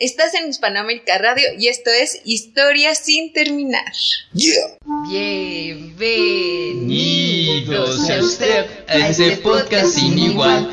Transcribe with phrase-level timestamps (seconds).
[0.00, 3.92] Estás en Hispanoamérica Radio y esto es Historia sin terminar.
[4.32, 4.78] Yeah.
[5.10, 5.98] Bienvenidos
[8.08, 10.72] a usted a este podcast sin igual.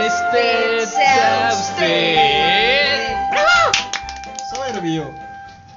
[0.11, 3.15] huésped sea usted.
[4.53, 5.13] Soberbio.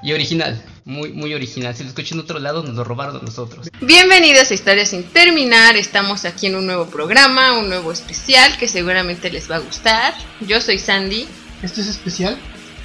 [0.01, 1.75] Y original, muy, muy original.
[1.75, 3.69] Si lo escuchan en otro lado, nos lo robaron a nosotros.
[3.81, 5.75] Bienvenidos a Historia sin terminar.
[5.77, 10.13] Estamos aquí en un nuevo programa, un nuevo especial que seguramente les va a gustar.
[10.41, 11.27] Yo soy Sandy.
[11.63, 12.37] ¿Esto es especial?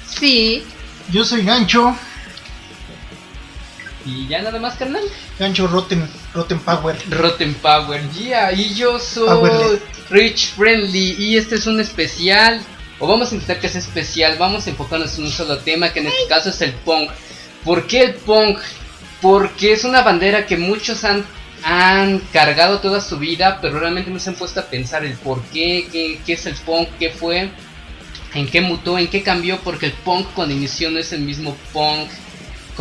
[0.09, 0.63] Sí,
[1.11, 1.95] Yo soy Gancho.
[4.05, 5.03] Y ya nada más, carnal.
[5.37, 6.95] Gancho Rotten, Rotten Power.
[7.09, 9.79] Rotten Power, yeah, y yo soy.
[10.11, 12.61] Rich Friendly y este es un especial,
[12.99, 16.01] o vamos a intentar que sea especial, vamos a enfocarnos en un solo tema que
[16.01, 17.09] en este caso es el punk.
[17.63, 18.59] ¿Por qué el punk?
[19.21, 21.23] Porque es una bandera que muchos han,
[21.63, 25.41] han cargado toda su vida, pero realmente no se han puesto a pensar el por
[25.43, 27.49] qué, qué, qué es el punk, qué fue,
[28.33, 31.55] en qué mutó, en qué cambió, porque el punk cuando inició no es el mismo
[31.71, 32.09] punk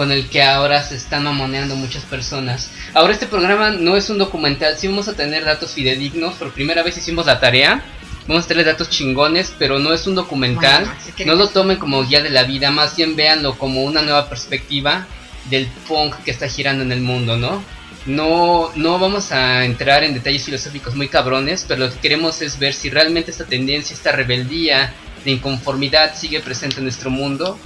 [0.01, 2.71] con el que ahora se están mamoneando muchas personas.
[2.95, 6.83] Ahora este programa no es un documental, sí vamos a tener datos fidedignos, por primera
[6.83, 7.85] vez hicimos la tarea,
[8.27, 10.87] vamos a tener datos chingones, pero no es un documental,
[11.19, 14.27] Bueno, no lo tomen como guía de la vida, más bien véanlo como una nueva
[14.27, 15.07] perspectiva
[15.51, 17.63] del punk que está girando en el mundo, ¿no?
[18.07, 22.59] No, no vamos a entrar en detalles filosóficos muy cabrones, pero lo que queremos es
[22.59, 24.95] ver si realmente esta tendencia, esta rebeldía
[25.27, 27.61] de inconformidad sigue presente en nuestro mundo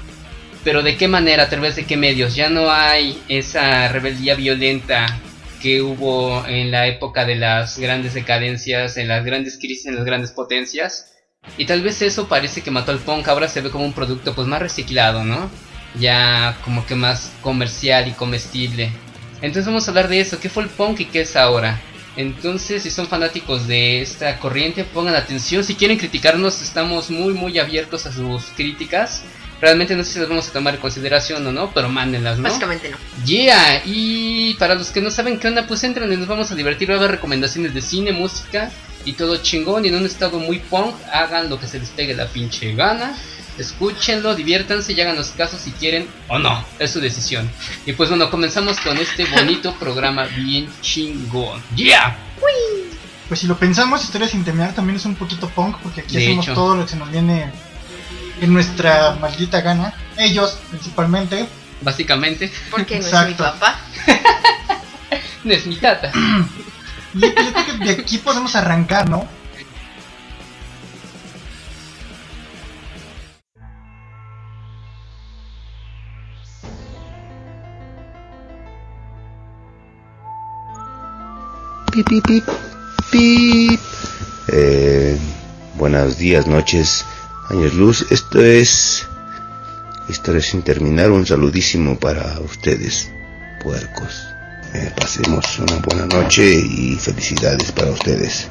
[0.65, 2.35] pero de qué manera, a través de qué medios.
[2.35, 5.07] Ya no hay esa rebeldía violenta
[5.61, 10.05] que hubo en la época de las grandes decadencias, en las grandes crisis, en las
[10.05, 11.13] grandes potencias.
[11.59, 14.35] Y tal vez eso parece que mató al punk, ahora se ve como un producto
[14.35, 15.51] pues más reciclado, ¿no?
[16.01, 18.91] Ya como que más comercial y comestible.
[19.43, 21.81] Entonces vamos a hablar de eso, ¿qué fue el punk y qué es ahora?
[22.17, 25.65] Entonces, si son fanáticos de esta corriente, pongan atención.
[25.65, 29.25] Si quieren criticarnos, estamos muy, muy abiertos a sus críticas.
[29.61, 32.45] Realmente no sé si las vamos a tomar en consideración o no, pero mándenlas, ¿no?
[32.45, 32.97] básicamente no.
[33.25, 36.55] Yeah, y para los que no saben qué onda, pues entran y nos vamos a
[36.55, 36.91] divertir.
[36.91, 38.71] Va a haber recomendaciones de cine, música
[39.05, 39.85] y todo chingón.
[39.85, 43.17] Y en un estado muy punk, hagan lo que se les pegue la pinche gana.
[43.57, 46.65] Escúchenlo, diviértanse y háganos caso si quieren o no.
[46.81, 47.49] Es su decisión.
[47.87, 51.63] Y pues bueno, comenzamos con este bonito programa bien chingón.
[51.77, 52.19] Yeah.
[53.29, 56.25] Pues si lo pensamos, Historia sin terminar también es un poquito punk, porque aquí De
[56.25, 56.55] hacemos hecho.
[56.55, 57.51] todo lo que se nos viene
[58.41, 59.95] en nuestra maldita gana.
[60.17, 61.47] Ellos, principalmente.
[61.81, 63.79] Básicamente, Porque no es mi papá.
[65.45, 66.11] no es mi tata.
[67.13, 69.29] Y yo creo que de aquí podemos arrancar, ¿no?
[81.93, 82.45] Pip, pip, pip,
[83.13, 83.81] pip.
[84.49, 85.17] Eh,
[85.77, 87.05] buenos días, noches,
[87.51, 88.07] años luz.
[88.11, 89.07] Esto es
[90.09, 91.11] Historia sin terminar.
[91.11, 93.11] Un saludísimo para ustedes,
[93.63, 94.29] puercos.
[94.75, 98.49] Eh, pasemos una buena noche y felicidades para ustedes.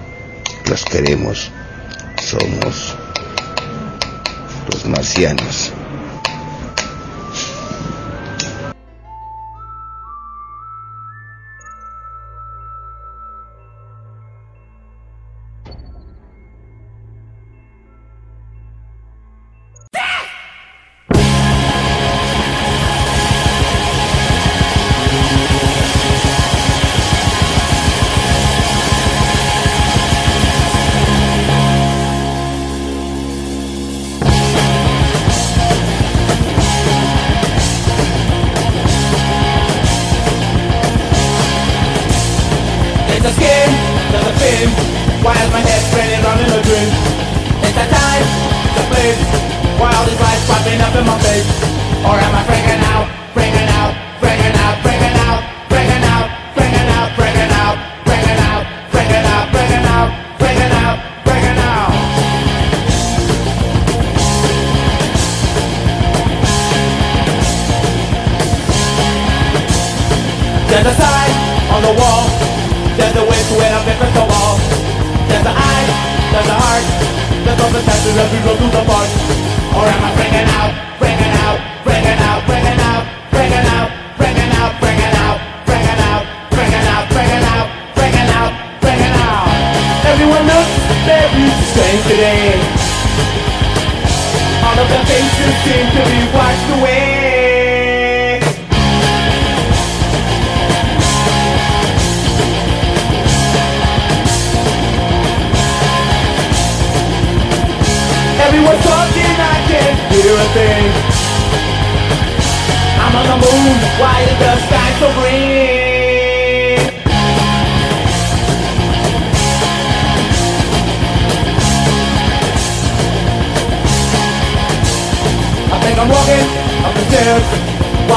[0.69, 1.51] Los queremos.
[2.21, 2.95] Somos
[4.71, 5.71] los marcianos.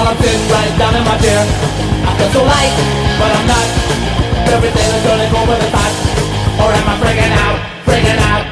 [0.07, 1.43] I'm sitting right down in my chair.
[2.07, 2.71] I feel so light,
[3.19, 3.67] but I'm not.
[4.55, 5.93] Everything is turning over the top.
[6.63, 8.46] Or am I freaking out, freaking out,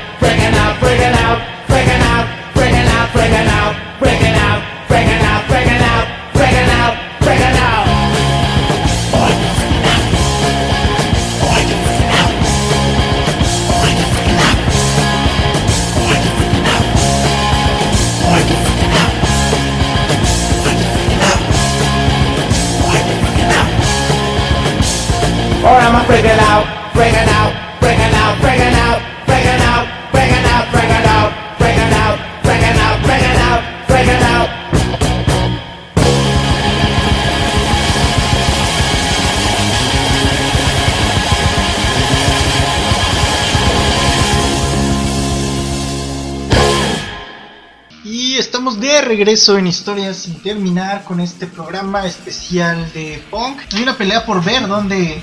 [49.17, 53.61] regreso en Historias sin terminar con este programa especial de punk.
[53.73, 55.21] Hay una pelea por ver dónde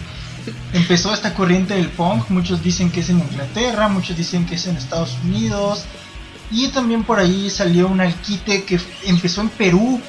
[0.72, 2.30] empezó esta corriente del punk.
[2.30, 5.84] Muchos dicen que es en Inglaterra, muchos dicen que es en Estados Unidos.
[6.52, 10.02] Y también por ahí salió un alquite que empezó en Perú,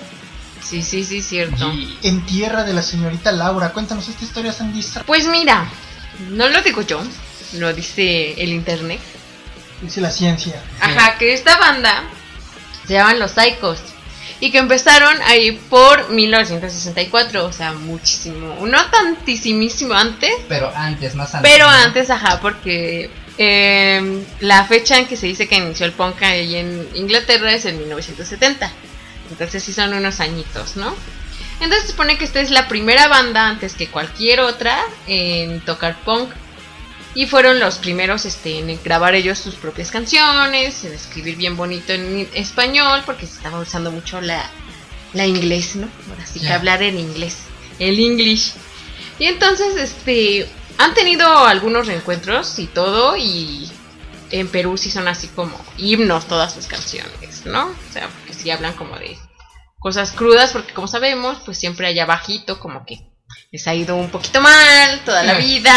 [0.63, 1.71] Sí, sí, sí, cierto.
[1.73, 3.73] Y- en tierra de la señorita Laura.
[3.73, 4.83] Cuéntanos esta historia, Sandy.
[5.07, 5.67] Pues mira,
[6.31, 7.03] no lo digo yo,
[7.55, 9.01] lo dice el internet.
[9.83, 10.63] Dice la ciencia.
[10.81, 12.05] Ajá, que esta banda
[12.93, 13.79] se llaman Los Psychos.
[14.41, 18.67] Y que empezaron ahí por 1964, o sea, muchísimo.
[18.67, 21.51] No tantísimísimo antes, Pero antes, más antes.
[21.53, 21.71] pero ¿no?
[21.71, 23.09] antes, ajá, porque
[23.39, 27.67] eh, la fecha en que se dice que inició el punk ahí en Inglaterra es
[27.67, 28.71] en 1970.
[29.31, 30.93] Entonces sí son unos añitos, ¿no?
[31.61, 35.97] Entonces se supone que esta es la primera banda antes que cualquier otra en tocar
[36.05, 36.31] punk.
[37.15, 41.93] Y fueron los primeros este, en grabar ellos sus propias canciones, en escribir bien bonito
[41.93, 44.51] en español, porque se estaba usando mucho la,
[45.13, 45.89] la inglés, ¿no?
[46.09, 47.39] Ahora sí que hablar en inglés,
[47.79, 48.55] el English.
[49.19, 50.49] Y entonces, este,
[50.79, 53.71] han tenido algunos reencuentros y todo, y
[54.31, 57.67] en Perú sí son así como himnos todas sus canciones, ¿no?
[57.67, 59.19] O sea, porque sí hablan como de
[59.79, 63.13] cosas crudas, porque como sabemos, pues siempre allá abajito como que
[63.51, 65.75] les ha ido un poquito mal toda la vida.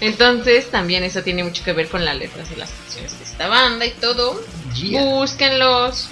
[0.00, 3.48] Entonces también eso tiene mucho que ver con las letras de las canciones de esta
[3.48, 4.40] banda y todo.
[4.74, 5.02] Yeah.
[5.02, 6.08] Búsquenlos.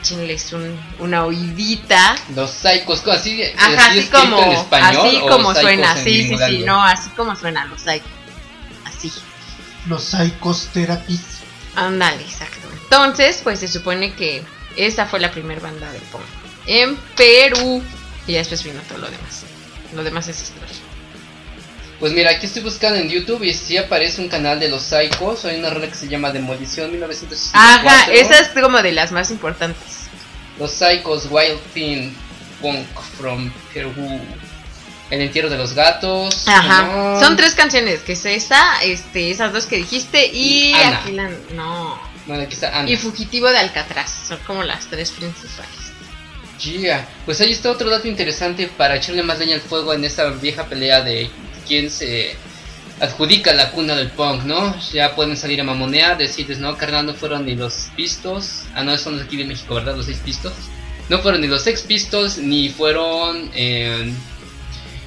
[0.00, 2.16] Échenles un, una oidita.
[2.34, 6.58] Los psychos, así, Ajá, así como, en español, así como suena, en sí, sí, sí,
[6.64, 8.08] no, así como suena los psychos.
[8.84, 9.12] Así.
[9.86, 11.20] Los Psychos Therapies.
[11.74, 12.68] Ándale, exacto.
[12.82, 14.42] Entonces, pues se supone que
[14.76, 16.22] esa fue la primera banda de punk
[16.66, 17.82] en Perú.
[18.26, 19.44] Y ya después vino todo lo demás.
[19.94, 20.76] Lo demás es historia.
[22.02, 25.44] Pues mira, aquí estoy buscando en YouTube y sí aparece un canal de los Psychos.
[25.44, 27.88] Hay una rola que se llama Demolición 1964.
[27.88, 30.08] Ajá, esa es como de las más importantes.
[30.58, 32.10] Los Psychos Wild Thing
[32.60, 33.92] Punk from Perú.
[35.10, 36.48] El entierro de los gatos.
[36.48, 36.82] Ajá.
[36.86, 37.20] no.
[37.20, 40.98] Son tres canciones, que es esa, este, esas dos que dijiste y Y Ana.
[40.98, 42.00] aquí la no.
[42.26, 42.90] Bueno, aquí está Ana.
[42.90, 45.92] Y Fugitivo de Alcatraz, son como las tres principales.
[46.58, 47.08] Yeah.
[47.24, 50.66] Pues ahí está otro dato interesante para echarle más leña al fuego en esta vieja
[50.66, 51.30] pelea de
[51.72, 52.36] quién se
[53.00, 54.78] adjudica la cuna del punk, ¿no?
[54.92, 58.64] Ya pueden salir a mamonear, decirles, no, carnal, no fueron ni los pistos.
[58.74, 59.96] Ah, no, son los de aquí de México, ¿verdad?
[59.96, 60.52] Los seis pistos.
[61.08, 64.12] No fueron ni los ex pistos, ni fueron eh,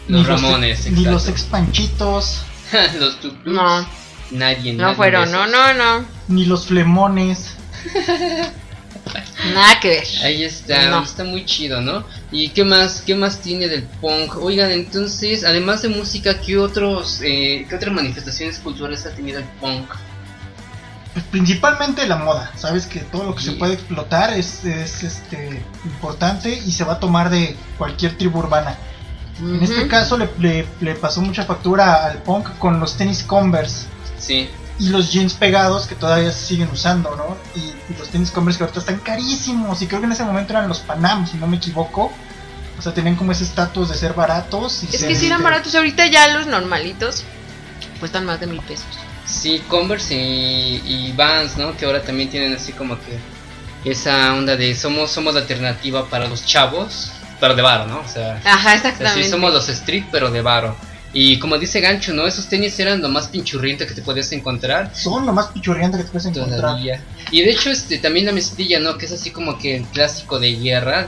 [0.07, 0.89] los Ni Ramones.
[0.89, 1.31] Ni los exacto.
[1.31, 2.41] expanchitos.
[2.99, 3.45] los Tutus.
[3.45, 3.87] No,
[4.31, 6.05] Nadie, no nadie fueron, no, no, no.
[6.29, 7.51] Ni los flemones.
[9.53, 10.03] Nada que ver.
[10.23, 11.03] Ahí está, No.
[11.03, 12.05] está muy chido, ¿no?
[12.31, 14.35] ¿Y qué más, qué más tiene del punk?
[14.37, 19.45] Oigan, entonces, además de música, ¿qué otros, eh, qué otras manifestaciones culturales ha tenido el
[19.61, 19.89] punk?
[21.13, 22.51] Pues principalmente la moda.
[22.57, 26.93] Sabes que todo lo que se puede explotar es, es, este, importante y se va
[26.93, 28.77] a tomar de cualquier tribu urbana.
[29.39, 33.85] En este caso le, le- le pasó mucha factura al punk con los tenis Converse
[34.17, 37.37] Sí, y los jeans pegados que todavía se siguen usando, ¿no?
[37.59, 37.59] Y,
[37.91, 40.67] y los tenis Converse que ahorita están carísimos y creo que en ese momento eran
[40.67, 42.11] los Panam, si no me equivoco.
[42.77, 44.83] O sea, tenían como ese estatus de ser baratos.
[44.83, 47.23] Y Es ser, que si eran este, baratos, ahorita ya los normalitos
[48.01, 48.85] cuestan más de mil pesos.
[49.25, 51.75] sí, Converse y, y Vans, ¿no?
[51.77, 53.17] Que ahora también tienen así como que
[53.89, 57.99] esa onda de somos, somos la alternativa para los chavos, pero de varo, ¿no?
[57.99, 59.23] O sea, Ajá, o sea, exactamente.
[59.23, 60.75] sí somos los street, pero de varo.
[61.17, 62.27] Y como dice Gancho, ¿no?
[62.27, 64.91] Esos tenis eran lo más pinchurriento que te podías encontrar.
[64.93, 66.59] Son lo más pichurriante que te puedes encontrar.
[66.59, 67.01] Todavía.
[67.31, 68.97] Y de hecho, este también la mezclilla, ¿no?
[68.97, 71.07] Que es así como que el clásico de guerra.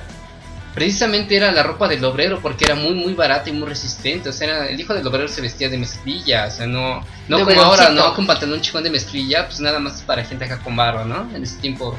[0.74, 4.30] precisamente era la ropa del obrero porque era muy muy barata y muy resistente.
[4.30, 7.38] O sea, era- el hijo del obrero se vestía de mezclilla, o sea, no, no
[7.40, 7.90] De como ahora.
[7.90, 8.14] ¿no?
[8.14, 11.30] Con pantalón chingón de mezclilla, pues nada más para gente acá con barro, ¿no?
[11.36, 11.98] En ese tiempo,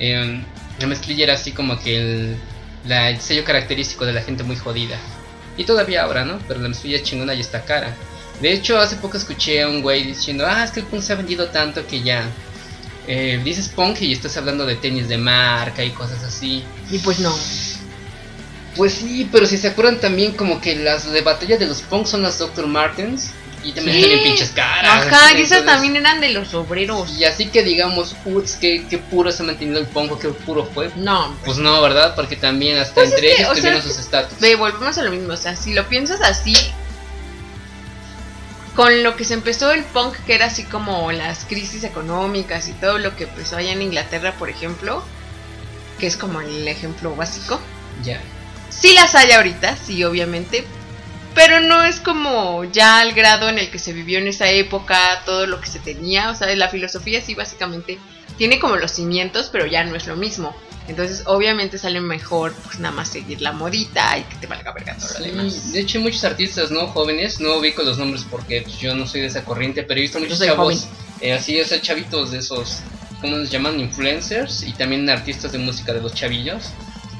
[0.00, 0.42] eh,
[0.80, 2.36] la mezclilla era así como que el,
[2.86, 4.98] la- el sello característico de la gente muy jodida.
[5.56, 6.38] Y todavía ahora, ¿no?
[6.46, 7.94] Pero la mezclilla chingona ya está cara.
[8.40, 11.12] De hecho, hace poco escuché a un güey diciendo, ah, es que el punk se
[11.12, 12.28] ha vendido tanto que ya...
[13.06, 16.62] eh, dices punk y estás hablando de tenis de marca y cosas así.
[16.90, 17.34] Y pues no.
[18.76, 22.10] Pues sí, pero si se acuerdan también como que las de batalla de los punks
[22.10, 22.66] son las Dr.
[22.66, 23.30] Martens
[23.68, 24.02] y también Sí.
[24.04, 25.06] están en pinches caras.
[25.06, 27.10] Ajá, y esas también eran de los obreros.
[27.18, 30.64] Y así que digamos, uts, qué, qué puro se ha mantenido el punk, qué puro
[30.72, 30.90] fue.
[30.96, 32.14] No, Pues no, ¿verdad?
[32.14, 34.38] Porque también hasta Pues es entre que, ellos sea, tuvieron sus estatus.
[34.40, 35.32] Ve, volvemos a lo mismo.
[35.32, 36.54] O sea, si lo piensas así,
[38.74, 42.72] con lo que se empezó el punk, que era así como las crisis económicas y
[42.72, 45.02] todo lo que empezó allá en Inglaterra, por ejemplo,
[45.98, 47.58] que es como el ejemplo básico.
[48.04, 48.20] Ya.
[48.68, 50.66] Sí las hay ahorita, sí, obviamente,
[51.36, 55.22] pero no es como ya al grado en el que se vivió en esa época,
[55.26, 56.30] todo lo que se tenía.
[56.30, 57.98] O sea, la filosofía sí básicamente
[58.38, 60.56] tiene como los cimientos, pero ya no es lo mismo.
[60.88, 64.96] Entonces, obviamente sale mejor pues nada más seguir la modita y que te valga verga
[64.96, 65.72] todo lo Sí, demás.
[65.72, 66.86] de hecho hay muchos artistas, ¿no?
[66.86, 70.02] Jóvenes, no ubico los nombres porque pues, yo no soy de esa corriente, pero he
[70.02, 70.86] visto muchos chavos,
[71.20, 72.78] eh, así, o sea, chavitos de esos,
[73.20, 73.78] ¿cómo los llaman?
[73.78, 76.70] Influencers y también artistas de música de los chavillos,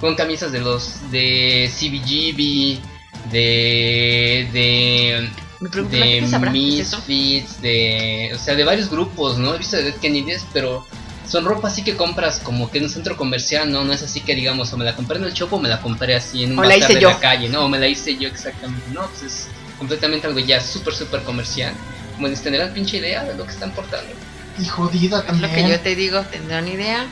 [0.01, 2.96] con camisas de los, de CBGB,
[3.30, 5.30] de, de,
[5.61, 6.50] Me pregunto, ¿la gente de es?
[6.52, 9.54] Misfits, de, o sea, de varios grupos, ¿no?
[9.54, 10.87] He visto de Dead Kennedys, pero
[11.28, 13.85] son ropa así que compras como que en un centro comercial, ¿no?
[13.85, 15.80] No es así que digamos, o me la compré en el Chopo o me la
[15.80, 17.09] compré así en un O la bazar hice de yo.
[17.11, 17.64] la calle, ¿no?
[17.64, 19.06] O me la hice yo exactamente, ¿no?
[19.09, 21.75] Pues es completamente algo ya súper, súper comercial.
[22.14, 24.11] Como les tendrán pinche idea de lo que están portando.
[24.59, 25.68] Y jodida Es lo que también.
[25.68, 27.06] yo te digo, tendrán idea.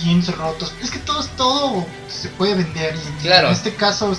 [0.00, 0.72] Jeans rotos.
[0.82, 2.94] Es que todo, todo se puede vender.
[2.96, 3.48] Y Claro.
[3.48, 4.16] en este caso,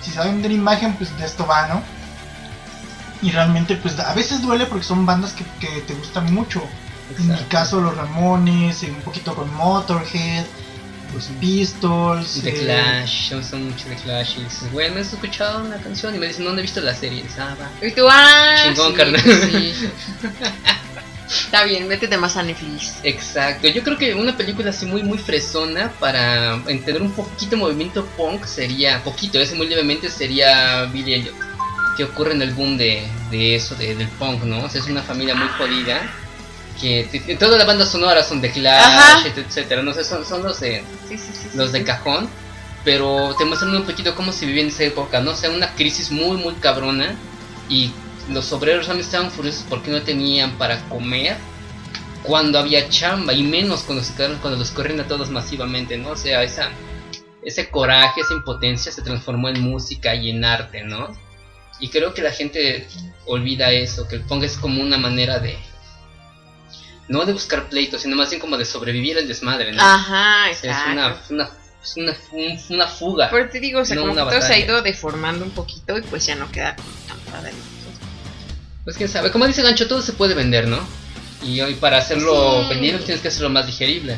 [0.00, 1.82] si saben vender imagen, pues de esto va, ¿no?
[3.20, 6.62] Y realmente, pues a veces duele porque son bandas que, que te gustan mucho.
[7.18, 10.44] En mi caso, los Ramones, eh, un poquito con Motorhead,
[11.14, 12.42] los Pistols.
[12.42, 14.38] The eh, Clash, me gusta mucho The Clash.
[14.38, 16.94] Y dices, güey, me has escuchado una canción y me dicen, ¿dónde he visto la
[16.94, 17.20] serie?
[17.20, 17.86] Y dices, ah, va.
[17.86, 19.22] Y tú, ah, Chingón, sí, carnal.
[19.22, 19.90] sí.
[21.28, 22.94] Está bien, métete más a Netflix.
[23.02, 28.04] Exacto, yo creo que una película así muy muy fresona para entender un poquito movimiento
[28.16, 31.34] punk sería, poquito, ese muy levemente sería Billy Elliot,
[31.96, 34.64] que ocurre en el boom de, de eso, de- del punk, ¿no?
[34.64, 36.00] O sea, es una familia muy jodida,
[36.80, 39.26] que toda la banda sonora son de Clash, Ajá.
[39.26, 41.48] et- etcétera, no sé, son, son los de Sí, sí, sí.
[41.56, 42.28] los de cajón,
[42.84, 45.32] pero te muestran un poquito cómo se vivía en esa época, ¿no?
[45.32, 47.16] O sea, una crisis muy, muy cabrona
[47.68, 47.92] y
[48.30, 51.36] los obreros realmente estaban furiosos porque no tenían para comer
[52.22, 56.10] cuando había chamba y menos cuando se quedaron, cuando los corren a todos masivamente, ¿no?
[56.10, 56.68] O sea, esa,
[57.42, 61.08] ese coraje, esa impotencia se transformó en música y en arte, ¿no?
[61.80, 62.86] Y creo que la gente
[63.24, 65.56] olvida eso, que el punk es como una manera de...
[67.08, 69.80] No de buscar pleitos, sino más bien como de sobrevivir al desmadre, ¿no?
[69.82, 70.90] Ajá, O sea, es exacto.
[70.92, 71.50] una, una,
[71.82, 73.30] es una, un- una fuga.
[73.30, 75.52] Pero te digo, o sea, no como que una todo se ha ido deformando un
[75.52, 77.52] poquito y pues ya no queda como tan padre.
[78.88, 80.78] Pues quién sabe, como dice Gancho, todo se puede vender, ¿no?
[81.42, 82.78] Y hoy para hacerlo Sí.
[82.78, 84.16] tienes que hacerlo más digerible.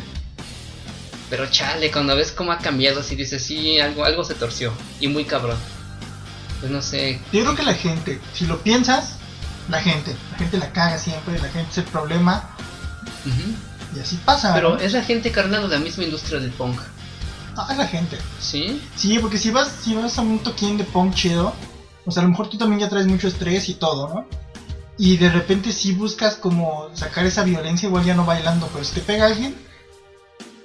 [1.29, 4.73] Pero chale, cuando ves cómo ha cambiado, así dices, sí, algo, algo se torció.
[5.01, 5.57] Y muy cabrón.
[6.61, 7.19] Pues no sé.
[7.33, 9.17] Yo creo que la gente, si lo piensas,
[9.69, 12.49] la gente, la gente la caga siempre, la gente es el problema
[13.97, 14.55] y así pasa.
[14.55, 14.79] Pero ¿no?
[14.79, 16.79] es la gente carnal de la misma industria del punk.
[17.57, 18.19] Ah, es la gente.
[18.39, 18.81] ¿Sí?
[18.95, 21.57] Sí, porque si vas, si vas a un toquín de punk chido,
[22.07, 24.50] o sea, a lo mejor tú también ya traes mucho estrés y todo, ¿no?
[25.01, 28.97] Y de repente si buscas como sacar esa violencia, igual ya no bailando, pero si
[28.97, 29.57] te pega alguien,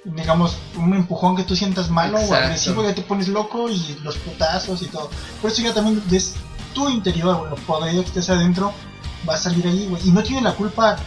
[0.04, 4.18] digamos, un empujón que tú sientas malo o agresivo, ya te pones loco y los
[4.18, 5.08] putazos y todo.
[5.40, 6.34] Por eso ya también es
[6.74, 8.74] tu interior, lo podrido que estés adentro,
[9.26, 10.06] va a salir ahí, güey.
[10.06, 10.98] Y no tiene la culpa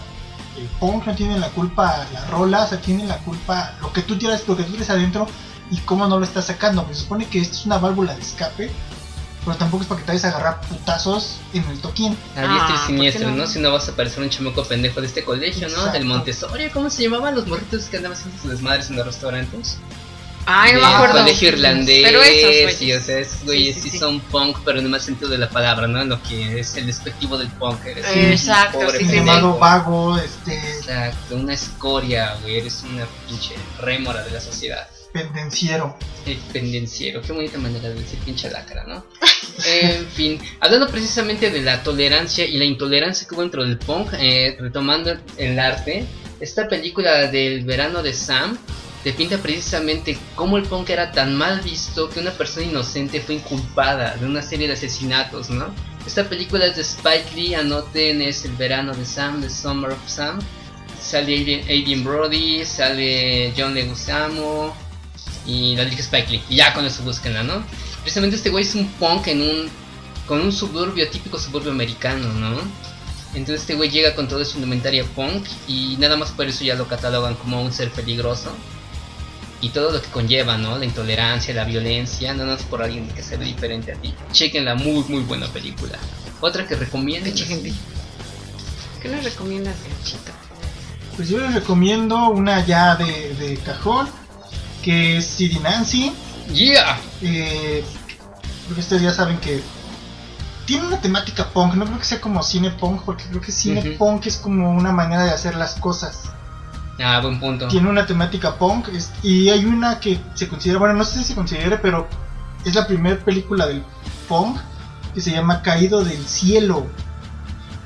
[0.57, 4.01] el punk, no tiene la culpa la rola, o sea, tiene la culpa lo que
[4.01, 5.27] tú tienes, lo que tú tienes adentro
[5.69, 6.83] y cómo no lo estás sacando.
[6.87, 8.71] Se supone que esto es una válvula de escape,
[9.45, 12.17] pero tampoco es para que te vayas a agarrar putazos en el toquín.
[12.35, 13.35] A diestra Ah, y ¿por siniestra, no?
[13.37, 13.47] ¿no?
[13.47, 15.73] Si no vas a parecer un chamaco pendejo de este colegio, ¿no?
[15.73, 15.91] Exacto.
[15.93, 19.77] Del Montessori, ¿cómo se llamaban los morritos que andaban haciendo sus desmadres en los restaurantes?
[20.51, 21.17] Ay, no de me acuerdo.
[21.19, 22.01] colegio irlandés.
[22.03, 22.77] Pero esos güeyes.
[22.77, 23.99] sí, o sea, esos güeyes Sí, sí, sí, sí.
[23.99, 26.01] son punk, pero en el más sentido de la palabra, ¿no?
[26.01, 27.85] En lo que es el despectivo del punk.
[27.85, 32.57] Eres un Exacto, pobre sí, llamado vago, este, Exacto, una escoria, güey.
[32.57, 34.87] Eres una pinche rémora de la sociedad.
[35.11, 35.95] Pendenciero.
[36.25, 39.03] El pendenciero, qué bonita manera de decir pinche lacra, ¿no?
[39.65, 44.13] en fin, hablando precisamente de la tolerancia y la intolerancia que hubo dentro del punk,
[44.19, 46.05] eh, retomando el arte,
[46.39, 48.57] esta película del verano de Sam,
[49.03, 53.35] te pinta precisamente cómo el punk era tan mal visto que una persona inocente fue
[53.35, 55.73] inculpada de una serie de asesinatos, ¿no?
[56.05, 60.07] Esta película es de Spike Lee, anoten, es El verano de Sam, The Summer of
[60.07, 60.39] Sam.
[60.99, 64.88] Sale Adrien Brody, sale John Leguizamo
[65.49, 66.43] y la dirige Spike Lee.
[66.49, 67.63] Y ya con eso búsquenla, ¿no?
[68.01, 69.69] Precisamente este güey es un punk en un
[70.27, 72.55] con un suburbio típico suburbio americano, ¿no?
[73.33, 76.75] Entonces este güey llega con toda su indumentaria punk y nada más por eso ya
[76.75, 78.51] lo catalogan como un ser peligroso.
[79.61, 80.77] Y todo lo que conlleva, ¿no?
[80.77, 84.13] La intolerancia, la violencia, nada más por alguien que se ve diferente a ti.
[84.31, 85.97] Chequenla, muy, muy buena película.
[86.39, 87.29] Otra que recomiendo.
[89.01, 90.31] ¿Qué nos recomiendas, Ganchito?
[91.17, 94.07] Pues yo les recomiendo una ya de, de cajón,
[94.89, 96.11] que es Nancy.
[96.51, 96.97] ¡Yeah!
[97.21, 97.85] Eh,
[98.63, 99.61] creo que ustedes ya saben que
[100.65, 103.81] tiene una temática punk, no creo que sea como cine punk, porque creo que cine
[103.99, 106.23] punk es como una manera de hacer las cosas.
[106.99, 107.67] Ah, buen punto.
[107.67, 111.25] Tiene una temática punk es- y hay una que se considera, bueno, no sé si
[111.25, 112.07] se considere, pero
[112.65, 113.83] es la primera película del
[114.27, 114.57] punk
[115.13, 116.87] que se llama Caído del Cielo.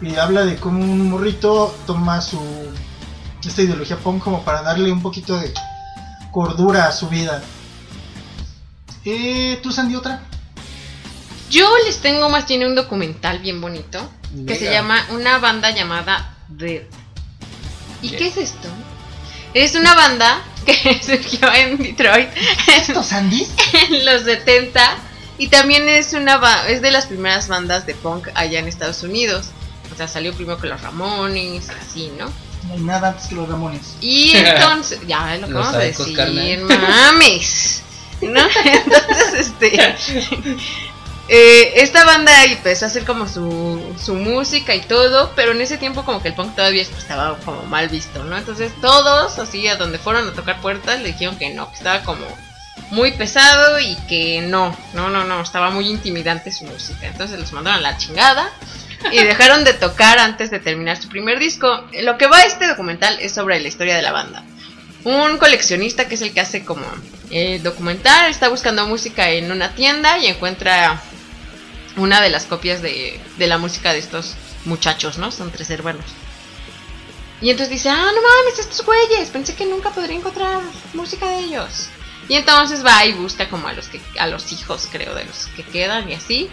[0.02, 2.40] Y habla de cómo un morrito toma su
[3.46, 5.54] esta ideología punk como para darle un poquito de
[6.34, 7.42] cordura a su vida.
[9.06, 10.24] Eh, ¿Tú, Sandy, otra?
[11.50, 14.12] Yo les tengo más bien un documental bien bonito
[14.48, 16.82] que se llama Una banda llamada Dead.
[18.02, 18.68] ¿Y qué es esto?
[19.54, 22.30] Es una banda que surgió en Detroit
[22.68, 23.46] ¿Esto, Sandy?
[23.92, 24.98] en los 70
[25.38, 29.52] y también es una es de las primeras bandas de punk allá en Estados Unidos.
[29.94, 32.32] O sea, salió primero que los Ramones, así, ¿no?
[32.68, 33.96] No hay nada antes que los Ramones.
[34.02, 36.64] Y entonces, ya es lo que vamos a decir, carnal.
[36.64, 37.84] mames.
[38.22, 38.42] ¿No?
[38.66, 39.96] Entonces, este.
[41.28, 45.78] eh, esta banda empezó a hacer como su, su música y todo, pero en ese
[45.78, 48.38] tiempo como que el punk todavía estaba como mal visto, ¿no?
[48.38, 52.04] Entonces todos, así, a donde fueron a tocar puertas, le dijeron que no, que estaba
[52.04, 52.26] como
[52.92, 57.08] muy pesado y que no, no, no, no, estaba muy intimidante su música.
[57.08, 58.50] Entonces los mandaron a la chingada
[59.12, 61.86] y dejaron de tocar antes de terminar su primer disco.
[62.02, 64.44] Lo que va a este documental es sobre la historia de la banda.
[65.04, 66.86] Un coleccionista que es el que hace como
[67.30, 71.02] el documental está buscando música en una tienda y encuentra
[71.98, 74.36] una de las copias de, de la música de estos
[74.66, 75.32] muchachos, ¿no?
[75.32, 76.06] Son tres hermanos.
[77.42, 80.62] Y entonces dice, ah, no mames, estos güeyes, pensé que nunca podría encontrar
[80.94, 81.90] música de ellos.
[82.30, 85.48] Y entonces va y busca como a los que a los hijos, creo, de los
[85.56, 86.50] que quedan y así.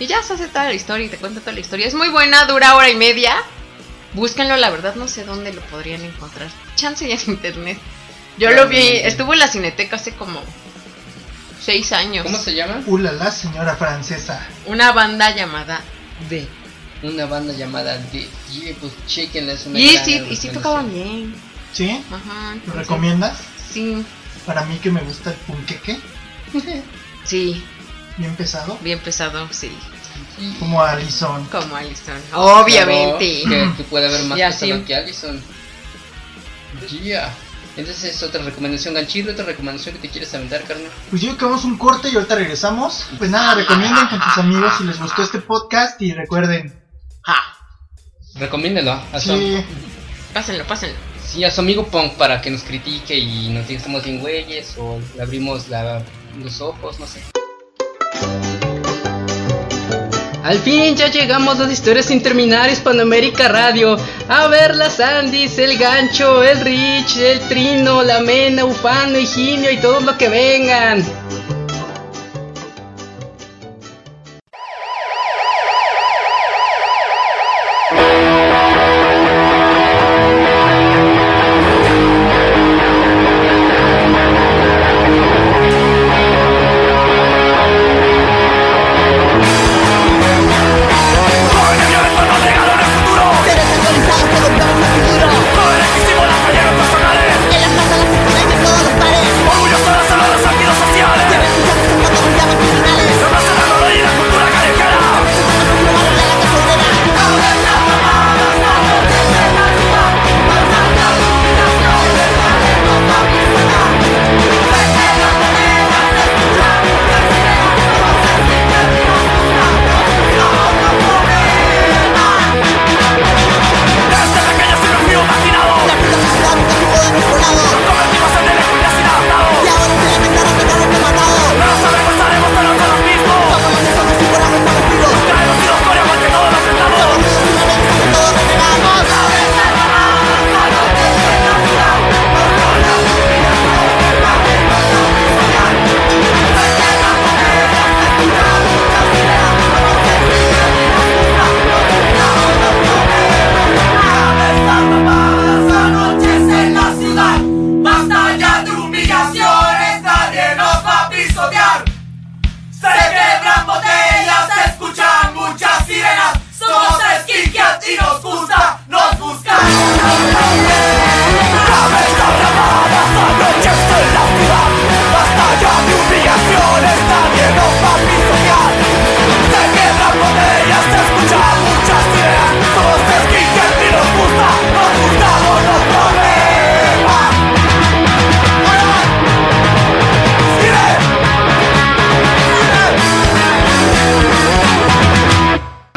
[0.00, 1.86] Y ya se hace toda la historia y te cuenta toda la historia.
[1.86, 3.36] Es muy buena, dura hora y media.
[4.14, 6.48] Búsquenlo, la verdad no sé dónde lo podrían encontrar.
[6.74, 7.78] Chance ya en internet.
[8.38, 10.40] Yo lo vi, estuvo en la cineteca hace como
[11.60, 12.24] seis años.
[12.24, 12.82] ¿Cómo se llama?
[12.86, 14.48] Ulala, señora francesa.
[14.64, 15.82] Una banda llamada
[16.30, 16.48] The.
[17.02, 20.90] Una banda llamada The Yeah, pues chequenla, es una Y gran sí, y sí tocaban
[20.90, 21.34] bien.
[21.74, 22.02] ¿Sí?
[22.10, 22.56] Ajá.
[22.66, 23.38] ¿Lo recomiendas?
[23.70, 24.02] Sí,
[24.46, 26.00] Para mí que me gusta el punqueque,
[27.24, 27.62] sí,
[28.20, 29.76] bien pesado, bien pesado, sí.
[30.58, 31.44] Como Alison.
[31.46, 32.14] Como Allison.
[32.34, 33.42] Obviamente.
[33.46, 34.82] Claro, que tú puedes ver más pesado sí.
[34.84, 35.42] que Allison.
[37.02, 37.32] Yeah.
[37.76, 40.90] Entonces es otra recomendación ganchillo, otra recomendación que te quieres aventar, carnal.
[41.08, 43.06] Pues yo que vamos un corte y ahorita regresamos.
[43.18, 46.78] Pues nada, recomienden con tus amigos si les gustó este podcast y recuerden.
[48.34, 49.64] Recomiéndelo a su, Sí,
[50.32, 50.96] Pásenlo, pásenlo.
[51.26, 54.20] sí, a su amigo Punk para que nos critique y nos diga que estamos bien
[54.20, 56.02] güeyes o le abrimos la-
[56.42, 57.20] los ojos, no sé.
[60.50, 63.96] Al fin ya llegamos a historias sin terminar Hispanoamérica Radio.
[64.28, 69.76] A ver las Andis, el gancho, el Rich, el Trino, la Mena, Ufano, Higinio y
[69.76, 71.04] todo lo que vengan.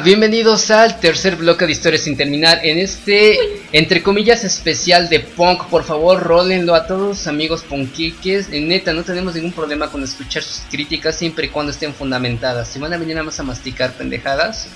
[0.04, 2.60] Bienvenidos al tercer bloque de historias sin terminar.
[2.66, 3.40] En este,
[3.72, 5.68] entre comillas, especial de punk.
[5.68, 8.50] Por favor, rólenlo a todos, amigos punkiques.
[8.52, 12.68] En neta, no tenemos ningún problema con escuchar sus críticas siempre y cuando estén fundamentadas.
[12.68, 14.68] Si van a venir nada más a masticar pendejadas,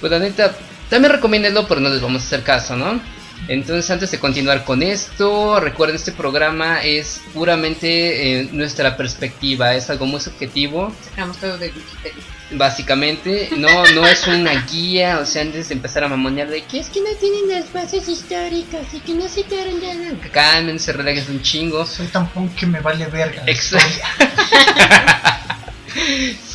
[0.00, 0.56] pues la neta,
[0.90, 3.00] también recomiéndenlo, pero no les vamos a hacer caso, ¿no?
[3.46, 9.88] Entonces, antes de continuar con esto, recuerden, este programa es puramente eh, nuestra perspectiva, es
[9.88, 10.92] algo muy subjetivo.
[11.10, 12.35] Sacamos todo de Wikipedia.
[12.52, 16.78] Básicamente, no, no es una guía, o sea, antes de empezar a mamonear de que
[16.78, 20.16] es que no tienen las bases históricas y que no citaron ya nada.
[20.32, 21.84] Cálmense, relájense un chingo.
[21.84, 23.42] Soy tan punk que me vale verga.
[23.46, 24.00] Exacto.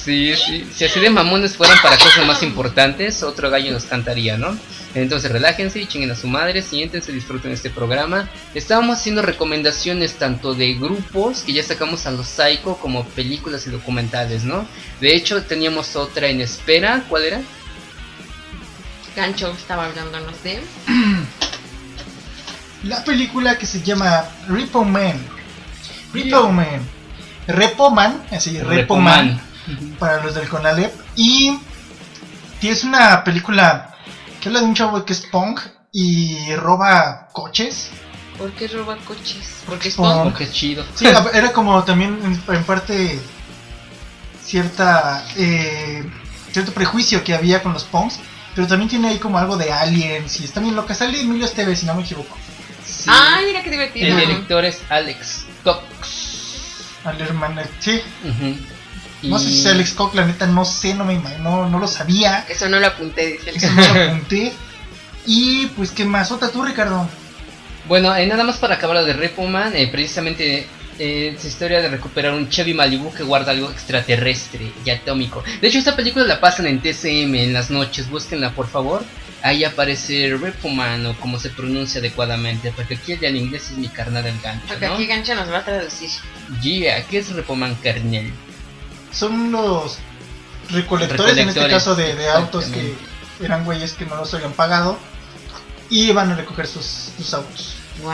[0.03, 0.67] Sí, sí.
[0.73, 4.57] Si así de mamones fueran para cosas más importantes, otro gallo nos cantaría, ¿no?
[4.93, 8.29] Entonces relájense y chinguen a su madre, siéntense, disfruten este programa.
[8.53, 13.69] Estábamos haciendo recomendaciones tanto de grupos que ya sacamos a los Psycho como películas y
[13.69, 14.65] documentales, ¿no?
[14.99, 17.03] De hecho, teníamos otra en espera.
[17.07, 17.41] ¿Cuál era?
[19.15, 20.61] Gancho estaba hablándonos de.
[22.83, 25.13] La película que se llama Repo Man.
[26.13, 26.81] Repo Man.
[27.47, 29.39] Repo Man, así, Repo, Man,
[29.99, 30.93] para los del Conalep.
[31.15, 31.57] Y
[32.61, 33.95] es una película
[34.41, 35.61] que habla de un chavo que es punk
[35.93, 37.89] y roba coches.
[38.37, 39.61] ¿Por qué roba coches?
[39.65, 40.35] Porque es punk.
[40.35, 40.83] Qué chido.
[40.95, 43.19] Sí, era como también en, en parte
[44.43, 46.03] cierta eh,
[46.51, 48.19] cierto prejuicio que había con los punks,
[48.55, 50.95] pero también tiene ahí como algo de aliens y está bien loca.
[50.95, 52.35] Sale Emilio Esteves, si no me equivoco.
[52.85, 53.05] Sí.
[53.07, 54.07] Ay, mira qué divertido.
[54.07, 55.83] El director es Alex Cox.
[57.03, 58.01] Al hermano, sí.
[59.23, 61.87] No sé si es Alex Koch, la neta no sé, no me no, no lo
[61.87, 62.45] sabía.
[62.49, 64.53] Eso no lo apunté, dice el Eso no lo apunté.
[65.25, 67.07] Y pues qué más, otra tú Ricardo.
[67.87, 70.67] Bueno, eh, nada más para acabar lo de Repo Man, eh, precisamente
[70.99, 75.43] eh, es historia de recuperar un Chevy Malibu que guarda algo extraterrestre y atómico.
[75.61, 79.03] De hecho, esta película la pasan en TCM en las noches, búsquenla por favor.
[79.43, 83.71] Ahí aparece Repo Man o como se pronuncia adecuadamente, porque aquí el de al inglés
[83.71, 84.93] es mi carnal del gancho, Porque ¿no?
[84.93, 86.11] aquí Gancho nos va a traducir.
[86.61, 88.31] Yeah, ¿qué es Repo Man carnel?
[89.11, 89.97] Son los
[90.69, 92.95] recolectores, en este caso de, de autos que
[93.43, 94.97] eran güeyes que no los habían pagado
[95.89, 96.85] y van a recoger sus,
[97.17, 97.75] sus autos.
[98.01, 98.11] Wow.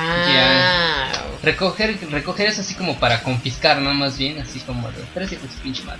[1.43, 3.93] Recoger, recoger es así como para confiscar, ¿no?
[3.93, 5.99] Más bien, así como de, con su pinche madre.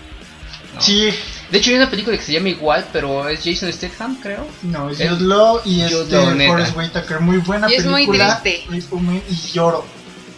[0.73, 0.81] ¿no?
[0.81, 1.09] Sí,
[1.51, 4.45] De hecho hay una película que se llama igual, pero es Jason Statham, creo.
[4.63, 6.47] no, es El- Jude Law y Jude este.
[6.47, 8.41] Forrest Whitaker, muy buena Y es muy película.
[8.41, 8.67] triste.
[9.29, 9.85] Y lloro,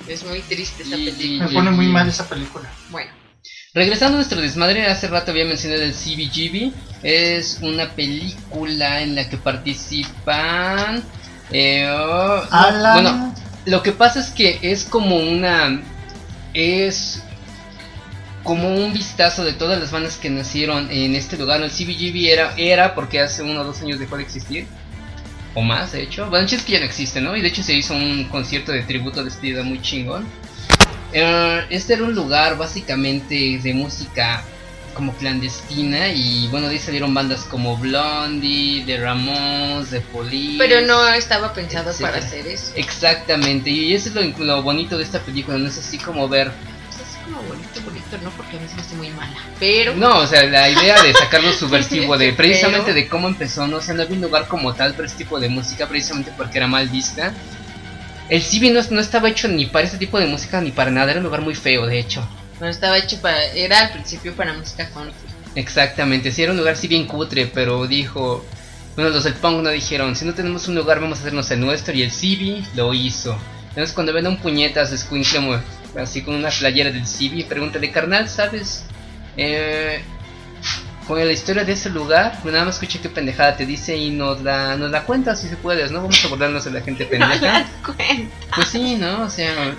[0.08, 1.48] Es muy triste esa Y- película.
[1.48, 2.70] me pone muy y- mal esa película.
[2.90, 3.12] Bueno,
[3.74, 6.74] Regresando a nuestro desmadre, hace rato había mencionado el CBGB.
[7.04, 11.04] Es una película en la que participan...
[11.52, 15.82] eh, oh, no, bueno, lo que pasa es que es como una...
[16.56, 17.22] Es
[18.44, 21.62] como un vistazo de todas las bandas que nacieron en este lugar.
[21.62, 24.66] El CBGB era, era porque hace uno o dos años dejó de existir.
[25.54, 26.28] O más, de hecho.
[26.28, 27.38] Bueno, el chiste es que ya no existe, ¿no?
[27.38, 30.26] Y de hecho se hizo un concierto de tributo de despedida muy chingón.
[31.14, 34.44] Eh, este era un lugar básicamente de música
[34.94, 40.58] como clandestina y bueno, de ahí salieron bandas como Blondie, The Ramones, The Police.
[40.58, 42.12] pero no estaba pensado etcétera.
[42.14, 42.72] para hacer eso.
[42.76, 46.52] Exactamente, y eso es lo, lo bonito de esta película, no es así como ver...
[46.88, 49.38] Pues es como bonito, bonito, no porque a mí se me hace muy mala.
[49.60, 49.96] Pero.
[49.96, 53.78] No, o sea, la idea de sacarlo subversivo de Pero- precisamente de cómo empezó, no
[53.78, 56.58] o sea, no había un lugar como tal para este tipo de música, precisamente porque
[56.58, 57.34] era mal vista.
[58.30, 61.12] El CB no, no estaba hecho ni para este tipo de música ni para nada,
[61.12, 62.28] era un lugar muy feo, de hecho.
[62.60, 63.44] No estaba hecho para.
[63.54, 65.14] Era al principio para música country.
[65.56, 68.46] Exactamente, sí era un lugar sí bien cutre, pero dijo,
[68.96, 71.60] bueno, los del punk no dijeron, si no tenemos un lugar vamos a hacernos el
[71.62, 73.36] nuestro y el Civi lo hizo.
[73.70, 75.62] Entonces cuando ven a un puñetas escuincle mo-
[76.00, 78.84] así con una playera del Civi, pregúntale, carnal, ¿sabes?
[79.38, 80.02] Eh,
[81.10, 84.44] con la historia de ese lugar, nada más escuché qué pendejada te dice y nos
[84.44, 86.04] la, nos la cuentas si se puedes, ¿no?
[86.04, 87.66] Vamos a burlarnos de la gente pendeja.
[87.84, 88.36] Cuenta.
[88.54, 89.24] Pues sí, ¿no?
[89.24, 89.76] O sea,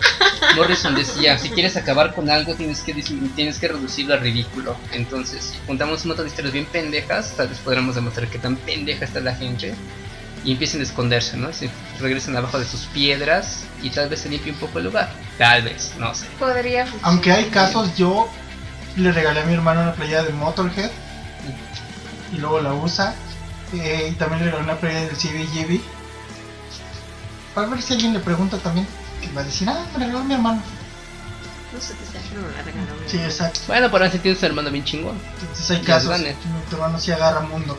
[0.56, 2.94] Morrison decía, si quieres acabar con algo tienes que
[3.36, 4.76] tienes que reducirlo a ridículo.
[4.90, 8.56] Entonces, si juntamos un montón de historias bien pendejas, tal vez podremos demostrar qué tan
[8.56, 9.72] pendeja está la gente.
[10.44, 11.52] Y empiecen a esconderse, ¿no?
[11.52, 15.12] Se regresen abajo de sus piedras y tal vez se limpie un poco el lugar.
[15.38, 16.26] Tal vez, no sé.
[16.40, 17.08] Podría funcionar.
[17.08, 18.28] Aunque hay casos, yo
[18.96, 20.90] le regalé a mi hermano una playera de Motorhead
[22.32, 23.14] y luego la usa.
[23.72, 25.80] Eh, y también le una playera del CBGB.
[27.54, 28.86] Para ver si alguien le pregunta también,
[29.20, 30.62] que va a decir, ah, me regaló mi hermano.
[31.72, 33.60] No sé qué sea, pero me la regaló mi Sí, exacto.
[33.68, 35.16] Bueno, por ahí tiene su hermano bien chingón.
[35.40, 36.36] Entonces hay casos, gane.
[36.68, 37.78] tu hermano sí agarra mundo.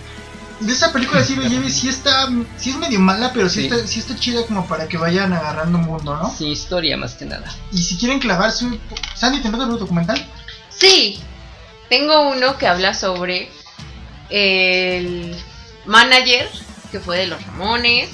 [0.61, 3.67] De esa película CBGB sí está, sí es medio mala, pero sí, Sí.
[3.67, 6.29] Está, sí está chida como para que vayan agarrando mundo, ¿no?
[6.29, 7.51] Sin historia más que nada.
[7.71, 8.79] Y si quieren clavarse un...
[9.15, 10.23] Sandy, ¿te notas el documental?
[10.69, 11.19] Sí,
[11.89, 13.49] tengo uno que habla sobre
[14.31, 15.35] el
[15.85, 16.49] manager,
[16.91, 18.09] que fue de los Ramones,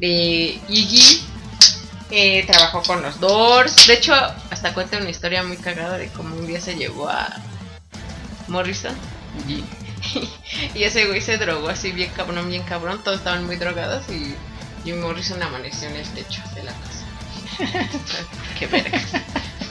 [0.00, 1.22] de Iggy,
[2.10, 3.86] eh, trabajó con los Doors.
[3.86, 4.14] De hecho,
[4.50, 7.28] hasta cuenta una historia muy cagada de cómo un día se llevó a
[8.48, 8.94] Morrison.
[9.48, 9.64] Y-
[10.74, 13.00] Y ese güey se drogó así bien cabrón, bien cabrón.
[13.04, 14.34] Todos estaban muy drogados y
[14.84, 17.88] Jim Morrison amaneció en el techo de la casa.
[18.58, 18.98] Qué verga.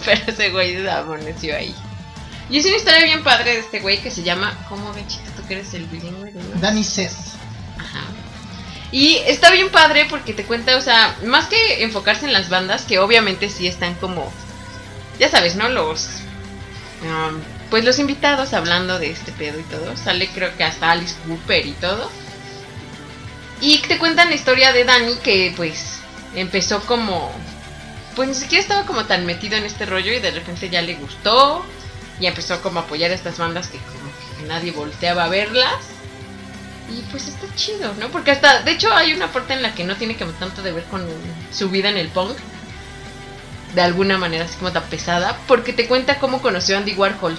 [0.05, 1.75] Pero ese güey amaneció ahí.
[2.49, 4.55] Y es una historia bien padre de este güey que se llama.
[4.69, 5.23] ¿Cómo Benchito?
[5.35, 6.61] Tú que eres el bilingüe, ¿no?
[6.61, 7.33] Danny Cess.
[7.77, 8.05] Ajá.
[8.91, 12.83] Y está bien padre porque te cuenta, o sea, más que enfocarse en las bandas,
[12.83, 14.31] que obviamente sí están como,
[15.19, 15.69] ya sabes, ¿no?
[15.69, 16.07] Los,
[17.03, 19.95] um, pues los invitados hablando de este pedo y todo.
[19.95, 22.09] Sale creo que hasta Alice Cooper y todo.
[23.61, 25.99] Y te cuentan la historia de Danny que pues
[26.33, 27.31] empezó como,
[28.15, 30.95] pues ni siquiera estaba como tan metido en este rollo y de repente ya le
[30.95, 31.63] gustó.
[32.19, 34.08] Y empezó como a apoyar a estas bandas que como que
[34.47, 35.99] nadie volteaba a verlas.
[36.91, 38.09] Y pues está chido, ¿no?
[38.09, 40.71] Porque hasta, de hecho hay una parte en la que no tiene que tanto de
[40.71, 41.05] ver con
[41.51, 42.37] su vida en el punk.
[43.75, 45.37] De alguna manera así como tan pesada.
[45.47, 47.37] Porque te cuenta cómo conoció a Andy Warhol.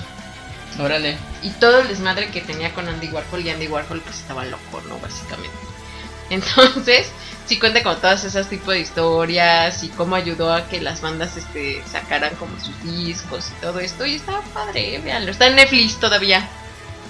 [0.79, 1.17] Órale.
[1.43, 3.45] Y todo el desmadre que tenía con Andy Warhol.
[3.45, 4.99] Y Andy Warhol pues estaba loco, ¿no?
[5.01, 5.57] Básicamente.
[6.31, 7.11] Entonces,
[7.47, 9.83] sí cuenta como todas esas tipos de historias.
[9.83, 14.07] Y cómo ayudó a que las bandas este, sacaran como sus discos y todo esto.
[14.07, 15.33] Y estaba padre, véanlo.
[15.33, 16.49] Está en Netflix todavía.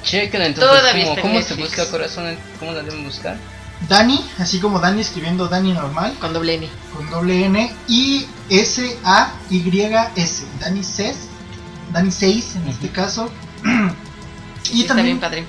[0.03, 3.37] Chequen entonces Todavía cómo, está cómo se busca corazón, cómo la deben buscar.
[3.89, 6.69] Dani, así como Dani escribiendo Dani normal, Con doble N.
[6.95, 10.45] con doble N y S-A-Y-S.
[10.61, 11.17] Dani Cess.
[11.93, 13.31] Dani 6 en este caso.
[14.63, 15.47] Sí, y está también bien padre.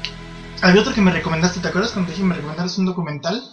[0.62, 3.44] había otro que me recomendaste, ¿te acuerdas cuando te dije que me recomendaras un documental?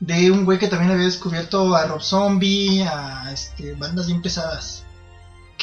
[0.00, 4.82] De un güey que también había descubierto a Rob Zombie, a este, bandas bien pesadas.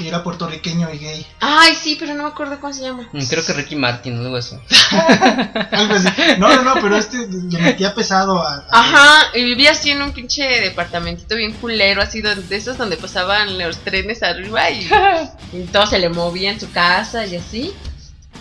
[0.01, 1.27] Que era puertorriqueño y gay.
[1.39, 3.07] Ay, sí, pero no me acuerdo cómo se llama.
[3.11, 4.55] Mm, Creo que Ricky Martin algo así.
[5.71, 6.07] Algo así.
[6.37, 8.55] No, no, no, pero este le metía pesado a.
[8.55, 12.77] a- Ajá, y vivía así en un pinche departamentito bien culero, así donde, de esos
[12.77, 14.89] donde pasaban los trenes arriba y,
[15.53, 17.73] y todo se le movía en su casa y así.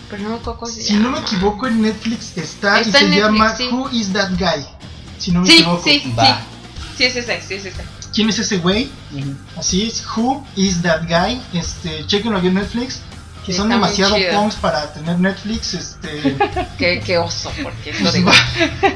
[0.09, 1.03] Pero no me acuerdo cómo se Si llama.
[1.05, 3.69] no me equivoco, en Netflix está, Está y se Netflix, llama sí.
[3.71, 4.65] Who is that guy?
[5.17, 5.83] Si no me Sí, equivoco.
[5.83, 6.25] sí, Va.
[6.25, 6.33] sí.
[6.97, 7.83] Sí, es esa, sí, es esa.
[8.13, 8.89] ¿Quién es ese güey?
[9.13, 9.35] Ujú.
[9.57, 11.41] Así es, Who is that guy?
[11.53, 12.99] Este, chequenlo aquí en Netflix.
[13.45, 15.73] Que son demasiado punks para tener Netflix.
[15.73, 16.37] Este,
[16.77, 18.23] Qué, qué oso, porque eso pues de...
[18.23, 18.33] va-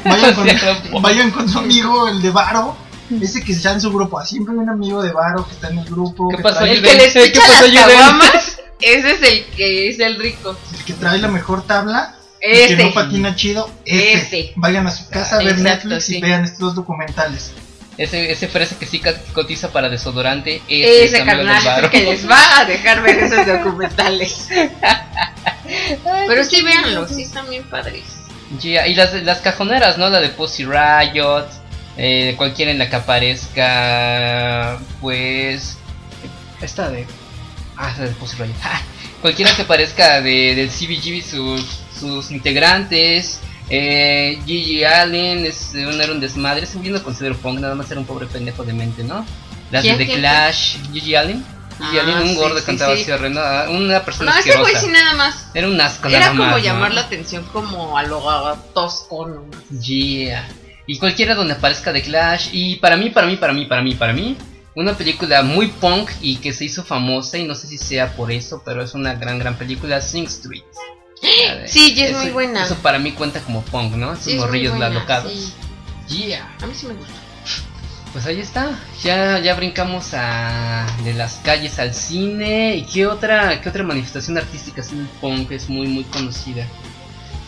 [0.06, 2.78] vayan, con, vayan con su amigo, el de Varo.
[3.21, 4.19] Ese que está en su grupo.
[4.19, 6.28] Ah, Siempre hay un amigo de Varo que está en el grupo.
[6.30, 9.45] ¿Qué que pasó, trae- El que les ¿qué picha pasó, las caguamas, ese es el
[9.56, 10.58] que es el rico.
[10.78, 12.15] el que trae la mejor tabla.
[12.41, 12.78] y Ese.
[12.78, 13.69] Que no patina chido.
[13.86, 14.13] Ese.
[14.13, 14.54] Ese.
[14.58, 16.17] Vayan a su casa a ver Exacto, Netflix sí.
[16.17, 17.51] y vean estos dos documentales.
[17.97, 19.01] Ese, ese fresa que sí
[19.34, 20.62] cotiza para desodorante.
[20.67, 24.49] Ese es del carnal que les va a dejar ver esos documentales.
[26.27, 28.03] Pero sí, véanlo, sí están bien padres.
[28.60, 30.10] Ya, y las, las cajoneras, ¿no?
[30.10, 31.47] La de Pussy Riot,
[31.97, 35.77] eh, cualquiera en la que aparezca, pues...
[36.62, 37.08] Esta de...
[37.77, 38.55] Ah, la de Pussy Riot.
[39.21, 43.39] Cualquiera que aparezca de, del CBGB, sus, sus integrantes.
[43.69, 47.89] Eh, Gigi Allen es, eh, un, era un desmadre, ese no considero punk, nada más
[47.89, 49.25] era un pobre pendejo de mente, ¿no?
[49.71, 51.43] Las de ¿Quién, The Clash, Gigi Allen.
[51.78, 53.01] Gigi Ah, Allen, un sí, gordo sí, cantaba sí.
[53.01, 55.47] así horrendo, ah, una persona No, ese güey sí nada más.
[55.54, 56.58] Era un asco Era nada como más, ¿no?
[56.60, 58.21] llamar la atención como a lo
[58.73, 59.45] tosco, ¿no?
[59.82, 60.47] Yeah.
[60.88, 62.49] Y cualquiera donde aparezca The Clash.
[62.54, 64.38] Y para mí, para mí, para mí, para mí, para mí,
[64.75, 67.38] una película muy punk y que se hizo famosa.
[67.38, 70.63] Y no sé si sea por eso, pero es una gran, gran película: Sing Street.
[71.67, 72.65] Sí, y es eso- muy buena.
[72.65, 74.13] Eso para mí cuenta como punk, ¿no?
[74.13, 75.32] Esos Sí, morrillos buena, alocados.
[75.32, 75.54] sí.
[76.28, 76.47] Yeah.
[76.62, 77.13] A mí sí me gusta.
[78.13, 78.80] Pues ahí está.
[79.04, 82.75] Ya, ya brincamos a de las calles al cine.
[82.78, 86.65] ¿Y qué otra, qué otra manifestación artística así punk es muy, muy conocida?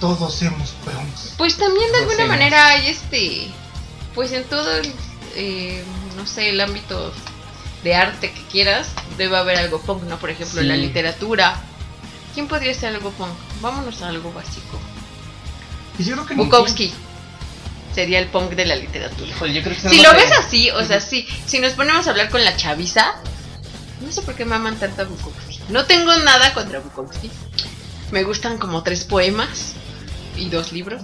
[0.01, 1.34] Todos hemos punks.
[1.38, 3.47] Pues también de alguna manera hay este.
[4.13, 4.91] Pues en todo el.
[5.36, 5.84] eh,
[6.17, 7.13] no sé, el ámbito
[7.84, 10.17] de arte que quieras, debe haber algo punk, ¿no?
[10.17, 11.56] Por ejemplo, en la literatura.
[12.34, 13.30] ¿Quién podría ser algo punk?
[13.62, 14.80] Vámonos a algo básico.
[16.00, 16.93] Y yo creo que ni Bukowski
[17.93, 19.28] sería el punk de la literatura.
[19.28, 22.12] Híjole, yo creo que Si lo ves así, o sea, sí, si nos ponemos a
[22.12, 23.15] hablar con la chaviza,
[24.02, 25.60] no sé por qué me aman tanto a Bukowski.
[25.70, 27.32] No tengo nada contra Bukowski.
[28.12, 29.74] Me gustan como tres poemas
[30.36, 31.02] y dos libros.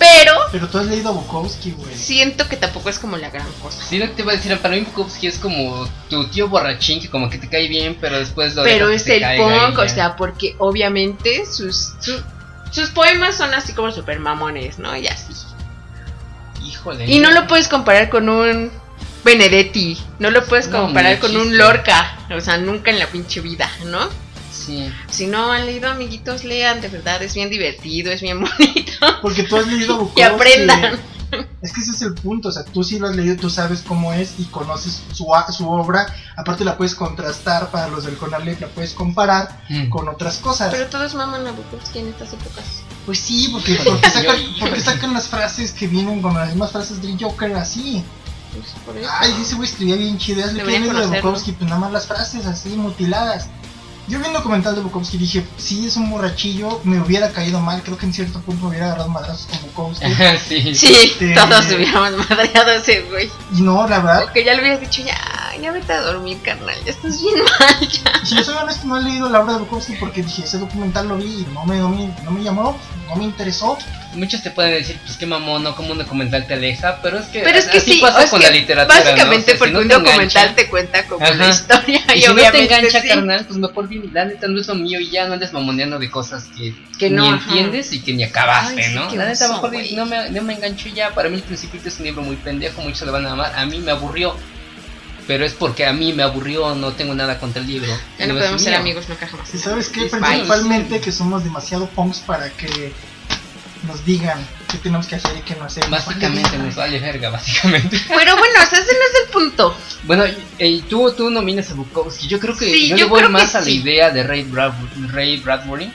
[0.00, 1.94] Pero Pero tú has leído a Bukowski, güey.
[1.94, 3.84] siento que tampoco es como la gran cosa.
[3.84, 7.00] Sí, lo que te iba a decir, para mí Bukowski es como tu tío borrachín
[7.00, 10.16] que como que te cae bien, pero después lo Pero es el punk, o sea,
[10.16, 12.22] porque obviamente sus, su-
[12.72, 14.96] sus poemas son así como super mamones, ¿no?
[14.96, 15.32] Y así.
[16.64, 17.06] Híjole.
[17.06, 18.70] Y no lo puedes comparar con un
[19.24, 21.58] Benedetti, no lo puedes comparar con un.
[21.58, 24.08] Lorca, o sea, nunca en la pinche vida, ¿no?
[24.66, 24.90] Sí.
[25.10, 28.92] Si no han leído, amiguitos, lean, de verdad, es bien divertido, es bien bonito.
[29.22, 30.22] Porque tú has leído a Que Bukowski.
[30.22, 31.00] aprendan.
[31.62, 33.82] Es que ese es el punto, o sea, tú sí lo has leído, tú sabes
[33.86, 38.16] cómo es y conoces su, a- su obra, aparte la puedes contrastar para los del
[38.16, 39.90] Conalep, la puedes comparar Mm.
[39.90, 40.70] con otras cosas.
[40.72, 42.64] Pero todos maman a Bukowski en estas épocas.
[43.06, 47.00] Pues sí, porque, porque, sacan, porque sacan las frases que vienen con las mismas frases
[47.00, 48.02] del Joker así.
[48.52, 49.08] Pues por eso.
[49.20, 51.06] Ay, ese güey escribía bien chido, es lo que de.
[51.20, 53.46] Bukowski, pues nada más las frases así mutiladas.
[54.10, 57.60] Yo vi un documental de Bukowski y dije, sí es un borrachillo, me hubiera caído
[57.60, 60.06] mal, creo que en cierto punto me hubiera agarrado madrazos con Bukowski.
[60.48, 60.74] sí.
[60.74, 63.30] Sí, Este- todos hubiéramos madreado a ese güey.
[63.56, 65.16] y no, la verdad, O que ya le hubieras dicho, ya,
[65.58, 68.24] ya vete a dormir, carnal, ya estás bien mal, ya.
[68.24, 71.08] Si yo soy honesto, no he leído la obra de Bukowski porque dije, ese documental
[71.08, 73.76] lo vi y no me, no me, no me llamó, no me interesó.
[74.14, 77.26] Muchos te pueden decir, pues qué mamón, no como un documental te aleja, pero es
[77.26, 78.98] que, Pero es que así sí, pasa es con que la literatura.
[78.98, 79.04] ¿no?
[79.04, 81.34] Básicamente O sea, si porque no un te documental engancha- te cuenta como Ajá.
[81.34, 84.48] la historia y, Y si no te engancha, sí, carnal, pues mejor bien, la neta
[84.48, 87.28] no es lo mío y ya no andes mamoneando de cosas que, Que no, ni
[87.28, 87.46] ajá.
[87.50, 89.14] entiendes y que ni acabaste, Ay, sí, ¿no?
[89.14, 91.10] La neta, mejor no me, no me engancho ya.
[91.14, 93.52] Para mí, El Principito es un libro muy pendejo, muchos lo van a amar.
[93.54, 94.34] A mí me aburrió,
[95.30, 97.86] pero es porque a mí me aburrió, no tengo nada contra el libro.
[98.18, 98.80] Ya no es podemos ser mío.
[98.80, 99.54] amigos nunca jamás.
[99.54, 100.08] ¿Y sabes qué?
[100.10, 102.92] Sí, Principalmente que somos demasiado punks para que
[103.86, 105.88] nos digan qué tenemos que hacer y qué no hacer.
[105.88, 107.96] Básicamente nos vale verga, básicamente.
[108.08, 109.76] Pero bueno, o sea, ese no es el punto.
[110.02, 110.24] Bueno,
[110.58, 112.26] y, tú, tú nominas a Bukowski.
[112.26, 113.76] Yo creo que Sí, yo, yo le voy creo que más a la sí.
[113.76, 114.74] idea de Ray, Brad-
[115.12, 115.92] Ray Bradbury.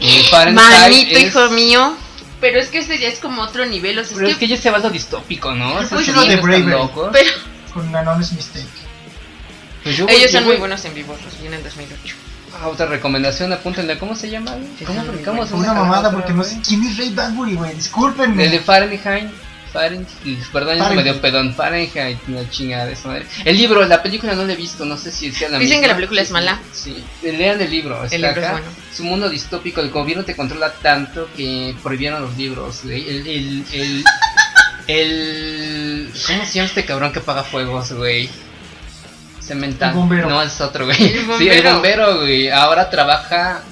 [0.00, 1.96] Eh, Manito, es- hijo mío.
[2.40, 4.48] Pero es que ese ya es como otro nivel, o sea, Pero es es que
[4.48, 5.74] ya se va a lo distópico, ¿no?
[5.74, 7.10] Yo Esos prefiero libros de locos.
[7.12, 7.30] Pero
[7.74, 8.64] Con Anonymous Mistake.
[9.82, 11.62] Pues yo voy- ellos yo son muy voy- buenos en vivo, los vi en el
[11.62, 12.14] 2008.
[12.62, 13.98] Ah, otra recomendación, apúntenle.
[13.98, 14.52] ¿Cómo se llama?
[15.24, 17.74] ¿Cómo, se Una mamada porque no sé quién es Ray Bradbury, güey.
[17.74, 18.44] Discúlpenme.
[18.44, 19.28] El de Fahrenheit.
[19.72, 20.06] Fahrenheit.
[20.52, 21.20] Perdón, ya se me dio Fahrenheit.
[21.20, 21.54] pedón.
[21.54, 23.26] Fahrenheit, una chingada de esa madre.
[23.44, 25.82] El libro, la película no la he visto, no sé si sea la Dicen misma.
[25.82, 26.60] que la película es mala.
[26.72, 28.04] Sí, lean el libro.
[28.04, 28.52] Está El libro es acá.
[28.52, 28.66] bueno.
[28.92, 32.84] Es un mundo distópico, el gobierno te controla tanto que prohibieron los libros.
[32.84, 34.04] El, el, el, el-
[36.26, 38.28] ¿Cómo se llama este cabrón que apaga fuegos, güey?
[39.40, 39.90] Cemental.
[39.90, 40.28] El bombero.
[40.30, 40.96] No, es otro, güey.
[41.02, 42.18] El Sí, el bombero.
[42.20, 42.48] güey.
[42.50, 43.62] Ahora trabaja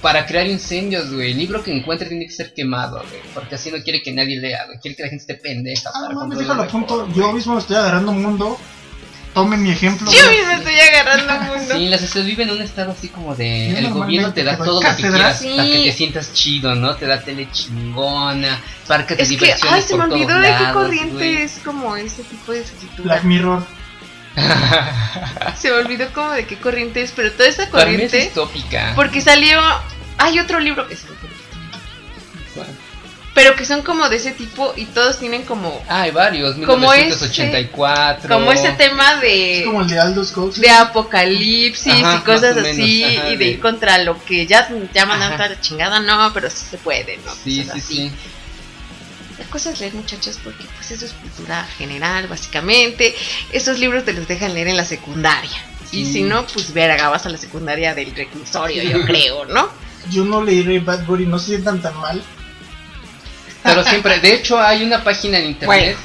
[0.00, 1.32] para crear incendios, güey.
[1.32, 3.20] El libro que encuentre tiene que ser quemado, güey.
[3.34, 4.78] Porque así no quiere que nadie lea, güey.
[4.78, 5.90] Quiere que la gente esté pendeja.
[5.94, 7.08] Ah, para no déjalo a punto.
[7.12, 8.58] Yo mismo me estoy agarrando un mundo.
[9.36, 10.10] Tomen mi ejemplo.
[10.10, 11.74] Yo mismo estoy agarrando un mundo.
[11.76, 13.68] Sí, la sociedad vive en un estado así como de.
[13.70, 15.52] Yo el gobierno te da todo lo que quieras Sí.
[15.54, 16.96] para que te sientas chido, ¿no?
[16.96, 19.74] Te da tele chingona, parques de Es que, diversiones.
[19.74, 23.02] ay, se me por olvidó de qué corriente es como ese tipo de escritura.
[23.04, 23.62] Black Mirror.
[25.58, 28.16] Se me olvidó como de qué corriente es, pero toda esa Para mí es corriente.
[28.20, 28.92] distópica.
[28.94, 29.60] Porque salió.
[30.18, 31.36] Hay otro libro que se me ocurrió.
[33.36, 35.80] Pero que son como de ese tipo y todos tienen como.
[35.88, 38.28] Ah, hay varios, Como ese- 1984.
[38.34, 39.62] Como ese tema Es de.
[39.66, 40.62] como el de Aldous Huxley.
[40.68, 44.66] de apocalipsis Ajá, y cosas así ajá, y de de- ir contra lo que ya
[44.94, 45.44] llaman Ajá.
[45.44, 47.32] a la chingada, no, pero sí se puede, ¿no?
[47.44, 47.94] Sí, Cosas sí, así.
[48.08, 48.12] sí.
[49.38, 53.14] La cosa es leer, muchachos, porque pues eso es cultura general, básicamente.
[53.52, 55.50] Esos libros te los dejan leer en la secundaria.
[55.92, 56.12] Y Sí.
[56.14, 59.68] si no, pues verga, vas a la secundaria del reclusorio, yo creo, ¿no?
[60.10, 62.22] Yo no leí Ray Bradbury, no se sientan tan mal.
[63.66, 65.96] Pero siempre, de hecho, hay una página en internet.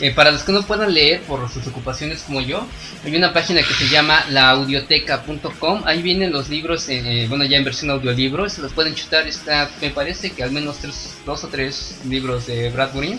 [0.00, 2.66] eh, para los que no puedan leer por sus ocupaciones como yo,
[3.04, 5.82] hay una página que se llama laaudioteca.com.
[5.86, 8.48] Ahí vienen los libros, en, eh, bueno, ya en versión audiolibro.
[8.48, 9.26] Se los pueden chutar.
[9.26, 13.18] Está, me parece que al menos tres, dos o tres libros de Bradbury.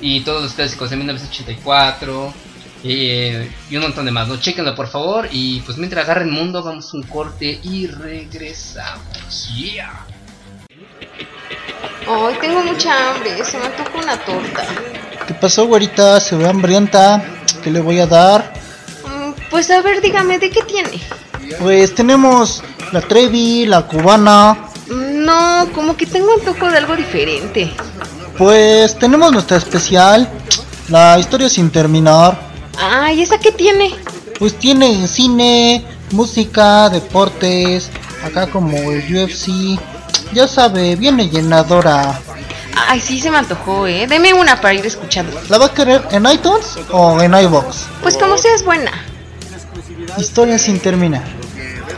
[0.00, 2.34] Y todos los clásicos de 1984.
[2.84, 4.28] eh, y un montón de más.
[4.28, 4.36] ¿no?
[4.38, 5.28] Chéquenlo por favor.
[5.32, 9.48] Y pues mientras agarren mundo, vamos a un corte y regresamos.
[9.56, 10.06] Yeah.
[12.40, 14.64] Tengo mucha hambre, se me antoja una torta.
[15.26, 16.20] ¿Qué pasó, güerita?
[16.20, 17.24] Se ve hambrienta.
[17.62, 18.52] ¿Qué le voy a dar?
[19.04, 21.00] Mm, Pues a ver, dígame, ¿de qué tiene?
[21.58, 24.56] Pues tenemos la Trevi, la cubana.
[24.88, 27.72] No, como que tengo antojo de algo diferente.
[28.38, 30.28] Pues tenemos nuestra especial,
[30.88, 32.38] la historia sin terminar.
[32.78, 33.94] Ay, ¿esa qué tiene?
[34.38, 37.90] Pues tiene cine, música, deportes,
[38.24, 39.78] acá como el UFC.
[40.32, 42.20] Ya sabe, viene llenadora.
[42.88, 44.06] Ay, sí, se me antojó, ¿eh?
[44.06, 45.40] Deme una para ir escuchando.
[45.48, 47.86] ¿La va a querer en iTunes o en iBox?
[48.02, 48.92] Pues como seas buena.
[50.18, 51.24] Historia sin terminar.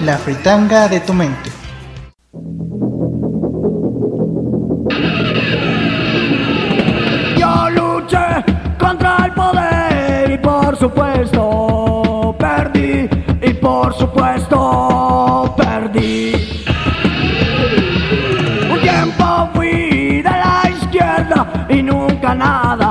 [0.01, 1.51] La fritanga de tu mente.
[7.37, 8.45] Yo luché
[8.79, 13.09] contra el poder y por supuesto perdí
[13.43, 14.88] y por supuesto
[21.69, 22.88] y nunca nada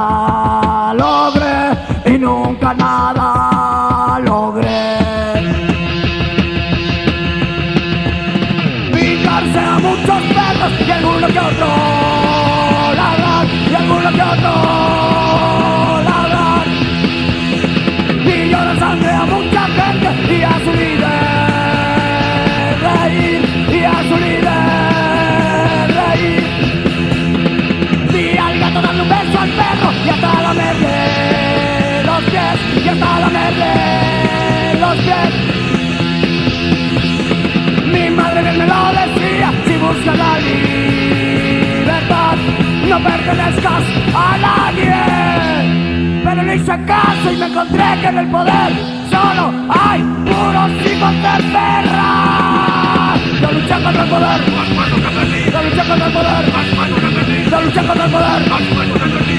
[43.08, 43.84] pertenezcas
[44.14, 44.94] a nadie.
[46.24, 48.72] Pero le hice caso y me encontré que en el poder
[49.10, 52.12] solo hay puros hijos de perra.
[53.42, 54.42] Yo luché contra el poder.
[55.52, 56.46] Yo luché contra el poder.
[57.52, 58.42] Yo luché contra el poder.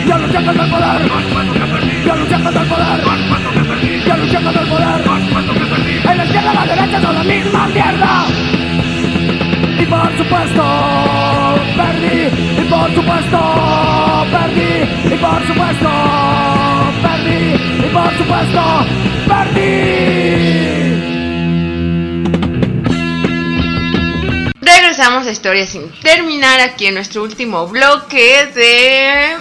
[0.07, 1.01] Yo luché contra el poder.
[2.07, 3.01] Yo luché contra el poder.
[4.07, 5.01] Yo luché contra el poder.
[6.11, 8.25] En la izquierda la derecha son la misma mierda.
[9.79, 10.88] Y por supuesto
[12.09, 13.39] perdí, y por supuesto
[14.31, 15.91] perdí, y por supuesto
[17.03, 18.63] perdí, y por supuesto
[19.29, 20.89] perdí.
[24.61, 29.37] Regresamos a Historias sin terminar aquí en nuestro último bloque de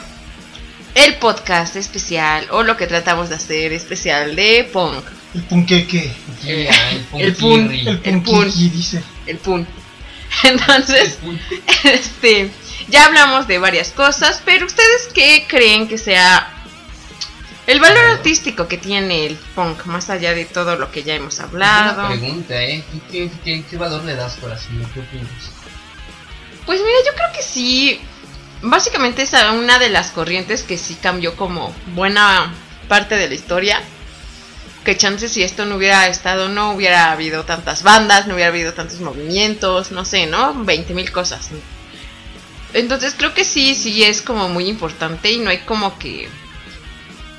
[0.95, 5.03] el podcast especial o lo que tratamos de hacer especial de Punk.
[5.35, 6.11] El punqueque.
[6.43, 7.67] Yeah, el El pun.
[7.67, 7.87] punkirri.
[7.87, 9.03] El El punquiqui, dice.
[9.27, 9.67] el pun.
[10.43, 11.17] Entonces,
[11.83, 12.51] este,
[12.87, 16.53] ya hablamos de varias cosas, pero ustedes qué creen que sea
[17.67, 21.39] el valor artístico que tiene el punk más allá de todo lo que ya hemos
[21.41, 22.07] hablado?
[22.07, 22.83] pregunta, ¿eh?
[22.91, 24.77] ¿Qué, qué, qué, qué valor le das, corazón?
[24.93, 25.51] ¿Qué opinas?
[26.65, 27.99] Pues mira, yo creo que sí.
[28.61, 32.53] Básicamente es a una de las corrientes que sí cambió como buena
[32.87, 33.81] parte de la historia.
[34.87, 38.73] Que chances si esto no hubiera estado, no hubiera habido tantas bandas, no hubiera habido
[38.73, 40.53] tantos movimientos, no sé, ¿no?
[40.63, 41.49] 20 mil cosas.
[42.73, 46.29] Entonces creo que sí, sí es como muy importante y no hay como que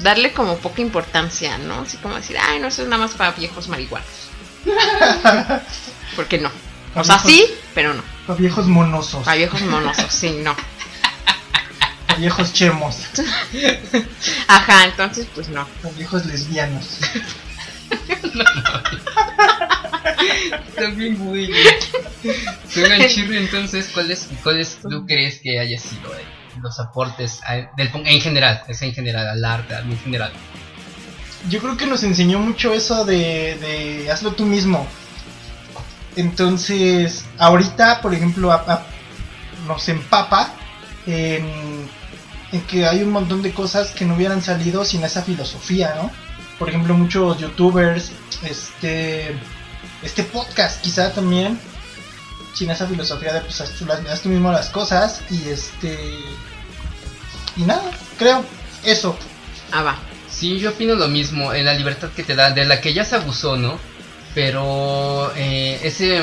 [0.01, 1.81] darle como poca importancia, ¿no?
[1.81, 4.29] Así como decir, ay, no, eso es nada más para viejos marihuanos.
[6.17, 6.51] Porque no.
[6.97, 8.03] O sea, sí, pero no.
[8.27, 9.25] Para viejos monosos.
[9.25, 10.55] Para viejos monosos, sí, no.
[12.17, 12.97] Viejos chemos.
[14.49, 15.67] Ajá, entonces pues no.
[15.83, 16.99] Para viejos lesbianos.
[20.77, 21.51] También muy
[22.69, 26.23] Suena chirri, entonces, ¿cuáles cuáles tú crees que haya sido eh,
[26.61, 28.63] los aportes a- del punk en general?
[28.69, 30.33] Es en general, al arte, al- en general.
[31.49, 34.87] Yo creo que nos enseñó mucho eso de, de hazlo tú mismo.
[36.17, 38.87] Entonces, ahorita, por ejemplo, a- a-
[39.67, 40.53] nos empapa
[41.07, 41.78] en,
[42.53, 46.11] en que hay un montón de cosas que no hubieran salido sin esa filosofía, ¿no?
[46.59, 48.11] Por ejemplo, muchos youtubers,
[48.43, 49.37] este,
[50.03, 51.59] este podcast quizá también,
[52.55, 55.99] sin esa filosofía de pues haz tú, haz tú mismo las cosas y este...
[57.57, 58.45] Y nada, creo,
[58.85, 59.17] eso.
[59.73, 59.99] Ah, va.
[60.31, 63.05] Sí, yo opino lo mismo, en la libertad que te da, de la que ya
[63.05, 63.79] se abusó, ¿no?
[64.35, 66.23] Pero eh, ese,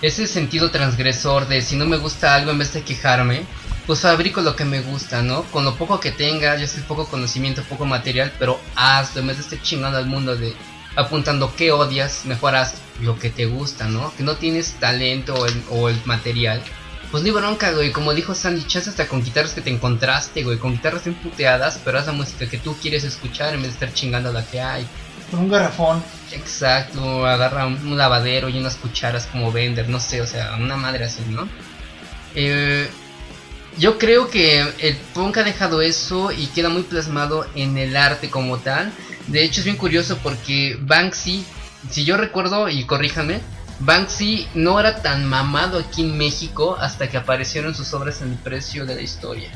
[0.00, 3.42] ese sentido transgresor de si no me gusta algo en vez de quejarme,
[3.88, 5.44] pues fabrico lo que me gusta, ¿no?
[5.44, 9.38] Con lo poco que tenga, ya sea poco conocimiento, poco material, pero hazlo, en vez
[9.38, 10.52] de estar chingando al mundo de
[10.94, 14.12] apuntando qué odias, mejor haz lo que te gusta, ¿no?
[14.14, 16.62] Que no tienes talento o el, o el material.
[17.10, 20.58] Pues ni bronca, güey, como dijo Sandy, chance hasta con guitarras que te encontraste, güey,
[20.58, 23.74] con guitarras bien puteadas, pero haz la música que tú quieres escuchar en vez de
[23.86, 24.86] estar chingando la que hay.
[25.30, 26.04] Con un garrafón.
[26.30, 30.76] Exacto, agarra un, un lavadero y unas cucharas como vender, no sé, o sea, una
[30.76, 31.48] madre así, ¿no?
[32.34, 32.86] Eh,
[33.78, 38.28] yo creo que el punk ha dejado eso y queda muy plasmado en el arte
[38.30, 38.92] como tal.
[39.28, 41.44] De hecho es bien curioso porque Banksy,
[41.90, 43.40] si yo recuerdo y corríjame,
[43.80, 48.38] Banksy no era tan mamado aquí en México hasta que aparecieron sus obras en el
[48.38, 49.48] precio de la historia.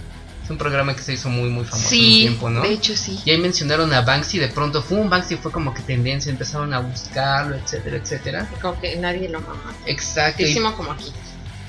[0.45, 2.63] Es un programa que se hizo muy muy famoso en un Sí, tiempo, ¿no?
[2.63, 3.19] de hecho sí.
[3.25, 6.73] Y ahí mencionaron a Banksy, de pronto fue un Banksy fue como que tendencia, empezaron
[6.75, 8.49] a buscarlo, etcétera, etcétera.
[8.61, 9.75] Como que nadie lo mama.
[9.87, 10.45] Exacto.
[10.77, 11.13] Como aquí.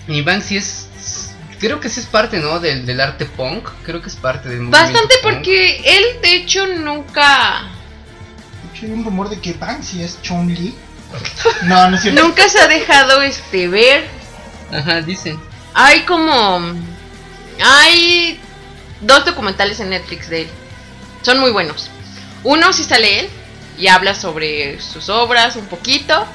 [0.08, 0.88] y Banksy es,
[1.64, 2.60] creo que sí es parte, ¿no?
[2.60, 5.34] Del, del arte punk, creo que es parte del movimiento Bastante punk.
[5.36, 7.70] porque él de hecho nunca
[8.64, 10.76] De hecho, hay un rumor de que Banksy es Chun Li.
[11.62, 12.22] No, no es cierto.
[12.22, 14.06] nunca se ha dejado este ver.
[14.74, 15.40] Ajá, dicen.
[15.74, 16.60] Hay como
[17.64, 18.40] hay
[19.00, 20.48] dos documentales en Netflix de él.
[21.22, 21.90] Son muy buenos.
[22.44, 23.30] Uno sí sale él
[23.78, 26.26] y habla sobre sus obras un poquito.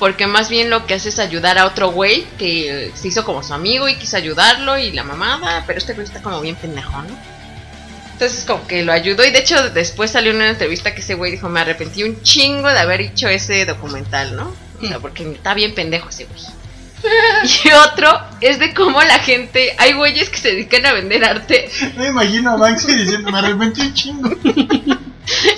[0.00, 3.42] Porque más bien lo que hace es ayudar a otro güey que se hizo como
[3.42, 5.62] su amigo y quiso ayudarlo y la mamada.
[5.66, 7.16] Pero este güey está como bien pendejo, ¿no?
[8.14, 11.30] Entonces como que lo ayudó y de hecho después salió una entrevista que ese güey
[11.32, 14.52] dijo me arrepentí un chingo de haber hecho ese documental, ¿no?
[14.82, 16.40] O sea, porque está bien pendejo ese güey.
[17.64, 21.70] Y otro es de cómo la gente, hay güeyes que se dedican a vender arte.
[21.96, 24.30] Me imagino a Banksy diciendo, me arrepentí un chingo.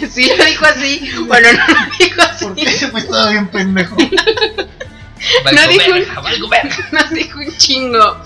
[0.12, 1.10] Sí lo dijo así.
[1.26, 2.44] Bueno, no lo dijo así.
[2.46, 3.96] Porque ese güey estaba bien pendejo.
[3.96, 6.04] No dijo, un,
[6.92, 8.16] no dijo un chingo.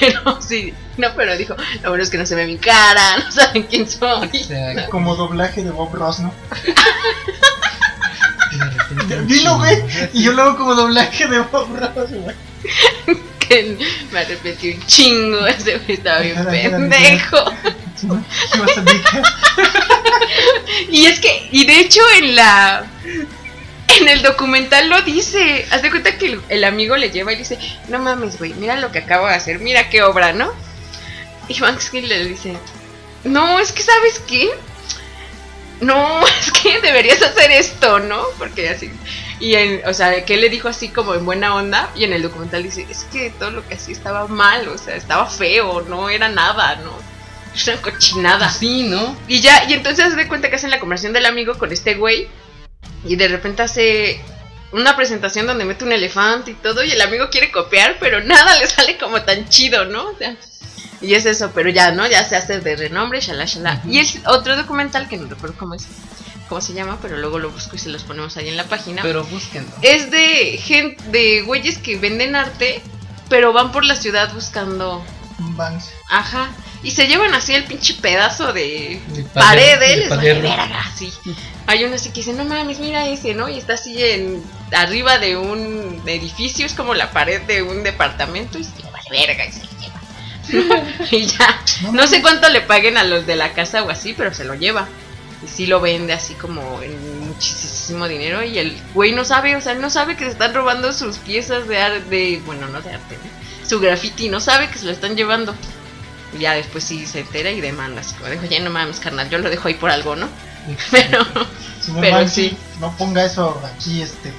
[0.00, 3.30] Pero sí, no, pero dijo, lo bueno es que no se ve mi cara, no
[3.30, 4.28] saben quién soy.
[4.32, 4.82] Exacto.
[4.90, 6.32] Como doblaje de Bob Ross, ¿no?
[9.26, 9.82] Dilo, güey.
[10.12, 12.36] Y yo lo hago como doblaje de Bob Ross, güey.
[13.46, 13.76] Que
[14.10, 15.46] me arrepentí un chingo.
[15.46, 17.44] Ese estaba bien pendejo.
[20.90, 22.84] Y es que, y de hecho en la.
[24.00, 25.66] En el documental lo dice.
[25.70, 28.76] Haz de cuenta que el, el amigo le lleva y dice: No mames, güey, mira
[28.76, 30.52] lo que acabo de hacer, mira qué obra, ¿no?
[31.48, 32.56] Y Banks le dice:
[33.24, 34.50] No, es que sabes qué.
[35.80, 38.22] No, es que deberías hacer esto, ¿no?
[38.38, 38.90] Porque así.
[39.44, 41.90] Y en, o sea, que él le dijo así como en buena onda.
[41.94, 44.96] Y en el documental dice: Es que todo lo que hacía estaba mal, o sea,
[44.96, 46.92] estaba feo, no era nada, ¿no?
[47.54, 48.48] Es una cochinada.
[48.48, 49.14] Sí, ¿no?
[49.28, 51.94] Y ya, y entonces se da cuenta que hacen la conversación del amigo con este
[51.94, 52.26] güey.
[53.04, 54.18] Y de repente hace
[54.72, 56.82] una presentación donde mete un elefante y todo.
[56.82, 60.08] Y el amigo quiere copiar, pero nada le sale como tan chido, ¿no?
[60.08, 60.34] O sea,
[61.02, 62.08] y es eso, pero ya, ¿no?
[62.08, 63.82] Ya se hace de renombre, shalá, shalá.
[63.86, 65.86] Y es otro documental que no recuerdo cómo es,
[66.48, 69.02] cómo se llama, pero luego lo busco y se los ponemos ahí en la página.
[69.02, 69.70] Pero búsquenlo.
[69.82, 72.82] es de gente, de güeyes que venden arte,
[73.28, 75.04] pero van por la ciudad buscando
[75.38, 75.90] Banks.
[76.10, 76.50] Ajá.
[76.82, 81.12] Y se llevan así el pinche pedazo de De pared, de Les vale verga, así.
[81.66, 83.48] Hay uno así que dice, no mames, mira ese, ¿no?
[83.48, 88.58] Y está así en arriba de un edificio, es como la pared de un departamento
[88.58, 90.82] y se le vale verga y se lo lleva.
[91.10, 91.60] y ya.
[91.92, 94.54] No sé cuánto le paguen a los de la casa o así, pero se lo
[94.54, 94.86] lleva.
[95.44, 99.60] Y sí lo vende así como en muchísimo dinero y el güey no sabe, o
[99.60, 103.18] sea, no sabe que se están robando sus piezas de arte, bueno, no de arte,
[103.22, 103.44] ¿no?
[103.66, 105.54] su graffiti, no sabe que se lo están llevando.
[106.34, 109.30] Y ya después sí se entera y demanda, así como dijo, ya no mames, carnal,
[109.30, 110.28] yo lo dejo ahí por algo, ¿no?
[110.90, 111.24] Pero,
[111.80, 112.56] Señor Pero sí.
[112.80, 114.32] no ponga eso aquí, este.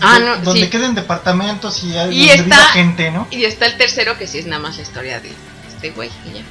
[0.00, 0.70] Ah, no, Donde sí.
[0.70, 3.28] queden departamentos y, hay Y donde viva gente, ¿no?
[3.30, 5.30] y está el tercero que sí es nada más la historia de
[5.68, 6.42] este güey y ya.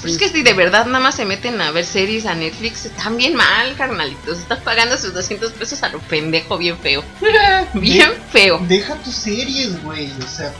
[0.00, 2.84] Pues es que si de verdad nada más se meten a ver series a Netflix,
[2.86, 4.38] están bien mal, carnalitos.
[4.38, 7.02] Estás pagando sus 200 pesos a lo pendejo, bien feo.
[7.74, 8.58] Bien feo.
[8.68, 10.12] Deja tus series, güey.
[10.22, 10.52] O sea,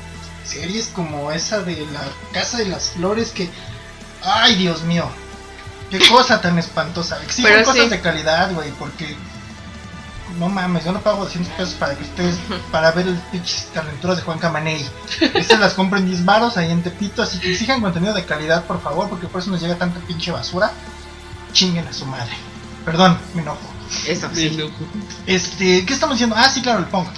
[0.44, 3.48] series como esa de la Casa de las Flores que.
[4.22, 5.08] Ay, Dios mío.
[5.90, 7.22] Qué cosa tan espantosa.
[7.22, 7.90] Exigen Pero cosas sí.
[7.90, 9.16] de calidad, güey, porque.
[10.36, 12.36] No mames, yo no pago 200 pesos para que ustedes.
[12.70, 14.86] para ver el pinches talenturas de Juan Camaney.
[15.34, 18.64] Esas las compro en 10 baros ahí en Tepito, así que exijan contenido de calidad,
[18.64, 20.70] por favor, porque por eso nos llega tanta pinche basura.
[21.52, 22.32] Chinguen a su madre.
[22.84, 23.58] Perdón, me enojo.
[24.06, 24.50] Eso sí.
[24.50, 24.74] loco.
[25.26, 26.36] Este, ¿qué estamos diciendo?
[26.38, 27.08] Ah, sí, claro, el punk.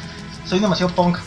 [0.47, 1.19] Soy demasiado punk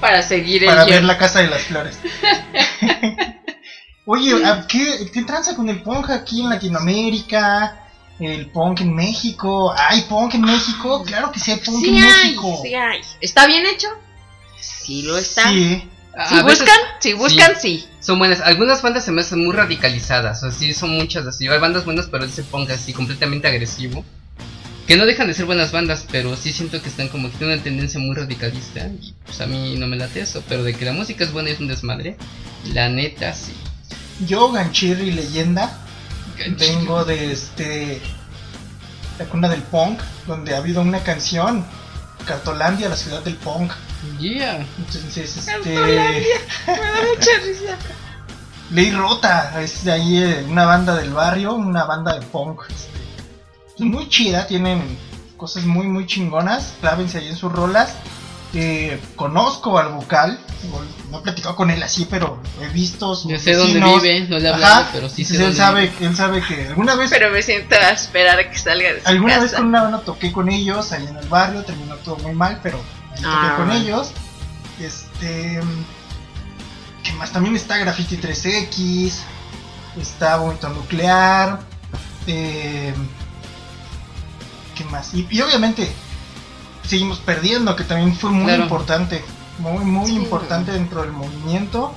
[0.00, 1.98] Para seguir el para ver la casa de las flores.
[4.06, 7.85] Oye, ¿a ¿qué, ¿qué tranza con el punk aquí en Latinoamérica?
[8.18, 9.74] El punk en México.
[9.76, 11.02] ¿Hay punk en México?
[11.04, 12.60] Claro que sí hay punk Sí en hay, México.
[12.62, 13.00] sí hay.
[13.20, 13.88] ¿Está bien hecho?
[14.60, 15.50] Sí lo está.
[15.50, 15.88] Sí.
[16.16, 17.86] A Si veces buscan, si buscan, sí.
[18.00, 18.40] Son buenas.
[18.40, 20.42] Algunas bandas se me hacen muy radicalizadas.
[20.44, 21.46] O sí, son muchas así.
[21.46, 24.02] Hay bandas buenas, pero ese punk así completamente agresivo.
[24.86, 27.56] Que no dejan de ser buenas bandas, pero sí siento que están como que tienen
[27.56, 28.86] una tendencia muy radicalista.
[28.86, 30.42] Y pues a mí no me late eso.
[30.48, 32.16] Pero de que la música es buena y es un desmadre.
[32.72, 33.52] La neta, sí.
[34.26, 35.85] Yo, Ganchirri Leyenda,
[36.58, 38.00] vengo de este.
[39.18, 41.64] La cuna del punk, donde ha habido una canción.
[42.26, 43.72] Cartolandia, la ciudad del punk.
[44.18, 44.66] Yeah.
[44.78, 45.52] Entonces, este.
[45.52, 46.36] Cartolandia.
[46.66, 47.78] Me da mucha risa.
[48.70, 52.62] Ley Rota, es de ahí eh, una banda del barrio, una banda de punk.
[52.68, 52.90] este,
[53.76, 54.98] pues muy chida, tienen
[55.36, 56.74] cosas muy, muy chingonas.
[56.80, 57.94] Clávense ahí en sus rolas.
[58.54, 60.38] Eh, conozco al vocal,
[61.10, 64.38] no he platicado con él así, pero he visto sus Yo sé dónde vive, no
[64.38, 66.06] le he Ajá, pero sí sé entonces él dónde sabe, vive.
[66.06, 69.08] él sabe que alguna vez, Pero me siento a esperar a que salga de su
[69.08, 72.34] alguna vez con una banda toqué con ellos ahí en el barrio, terminó todo muy
[72.34, 72.78] mal, pero
[73.16, 73.54] toqué Ah.
[73.56, 74.10] con ellos.
[74.80, 75.60] Este,
[77.02, 77.32] ¿qué más?
[77.32, 79.12] También está Graffiti 3X,
[80.00, 81.60] está Vómito Nuclear,
[82.26, 82.92] eh,
[84.74, 85.14] ¿qué más?
[85.14, 85.90] Y, y obviamente
[86.86, 88.64] seguimos perdiendo, que también fue muy Claro.
[88.64, 89.24] importante,
[89.58, 90.16] muy, muy Sí.
[90.16, 91.94] importante dentro del movimiento.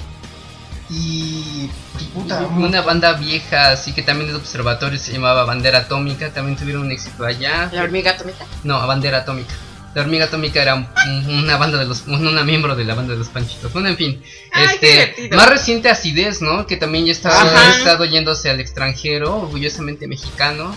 [0.89, 5.43] Y, y puta, un- Una banda vieja, así que también es de observatorio, se llamaba
[5.45, 7.69] Bandera Atómica, también tuvieron un éxito allá.
[7.71, 8.43] La hormiga atómica.
[8.63, 9.53] No, Bandera Atómica.
[9.95, 10.87] La hormiga atómica era un-
[11.29, 13.73] una banda de los, una miembro de la banda de los Panchitos.
[13.73, 14.21] Bueno, en fin.
[14.51, 16.65] Ay, este, más reciente Acidez, ¿no?
[16.67, 20.75] Que también ya ha estado yéndose al extranjero, orgullosamente mexicano.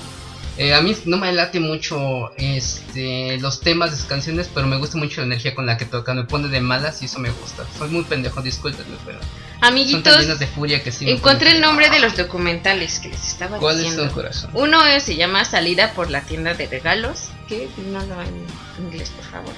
[0.59, 4.77] Eh, a mí no me late mucho este, los temas de sus canciones, pero me
[4.77, 6.17] gusta mucho la energía con la que tocan.
[6.17, 7.65] Me pone de malas y eso me gusta.
[7.79, 9.29] Soy muy pendejo, discúlpenme, pero son
[9.61, 11.09] tan Amiguitos, llenos de furia que sí.
[11.09, 14.05] encontré el nombre de los documentales que les estaba ¿Cuáles diciendo.
[14.05, 14.51] son, corazón?
[14.53, 17.31] Uno es- se llama Salida por la tienda de regalos.
[17.49, 18.47] Que no lo en
[18.79, 19.55] inglés, por favor.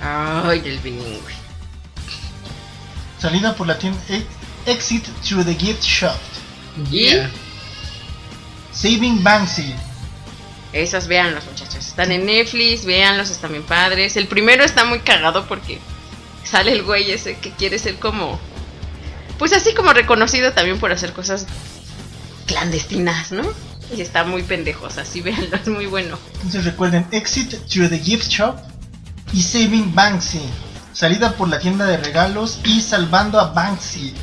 [0.00, 1.32] Ay, del bilingüe.
[3.18, 3.98] salida por la tienda.
[4.10, 4.22] eh,
[4.66, 6.16] Exit through the gift shop.
[6.90, 7.30] Yeah.
[8.74, 9.74] Saving Banksy.
[10.72, 11.86] Esos véanlos, muchachos.
[11.86, 14.16] Están en Netflix, véanlos, están bien padres.
[14.16, 15.78] El primero está muy cagado porque
[16.42, 18.40] sale el güey ese que quiere ser como,
[19.38, 21.46] pues así como reconocido también por hacer cosas
[22.46, 23.44] clandestinas, ¿no?
[23.96, 26.18] Y está muy pendejos, así véanlo, es muy bueno.
[26.34, 28.56] Entonces recuerden Exit Through the Gift Shop
[29.32, 30.42] y Saving Banksy.
[30.92, 34.14] Salida por la tienda de regalos y Salvando a Banksy.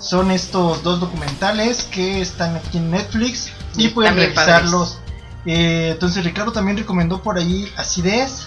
[0.00, 4.98] Son estos dos documentales que están aquí en Netflix y pueden revisarlos.
[5.46, 8.46] Eh, entonces Ricardo también recomendó por ahí Acidez,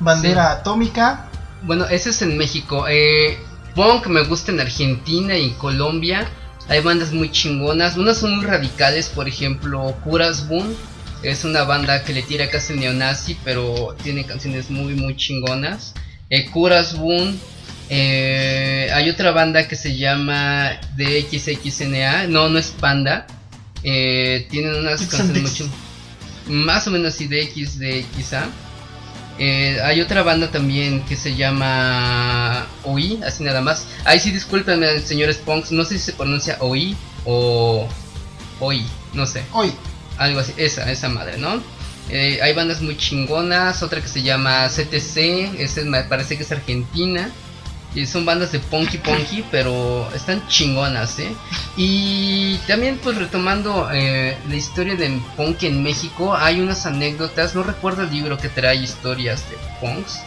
[0.00, 1.26] Bandera Atómica.
[1.62, 2.86] Bueno, ese es en México.
[2.88, 3.38] Eh,
[3.74, 6.28] punk me gusta en Argentina y en Colombia.
[6.68, 7.96] Hay bandas muy chingonas.
[7.96, 10.74] Unas son muy radicales, por ejemplo, Curas Boom.
[11.22, 15.94] Es una banda que le tira casi neonazi, pero tiene canciones muy, muy chingonas.
[16.30, 17.36] Eh, Curas Boom.
[17.88, 22.28] eh, hay otra banda que se llama DXXNA.
[22.28, 23.26] No, no es Panda.
[23.82, 25.78] Eh, tienen unas canciones chingonas.
[26.48, 28.46] Más o menos así de X, de XA.
[29.40, 33.86] Eh, hay otra banda también que se llama OI, así nada más.
[34.04, 37.86] Ahí sí, discúlpenme, señores punks, no sé si se pronuncia OI o
[38.60, 39.70] OI, no sé, Hoy,
[40.16, 41.62] algo así, esa, esa madre, ¿no?
[42.10, 46.42] Eh, hay bandas muy chingonas, otra que se llama CTC, esa es- me parece que
[46.42, 47.30] es argentina.
[47.94, 51.32] Y son bandas de punky punky, pero están chingonas, ¿eh?
[51.76, 57.62] Y también pues retomando eh, la historia de punk en México, hay unas anécdotas, no
[57.62, 60.20] recuerdo el libro que trae historias de punks.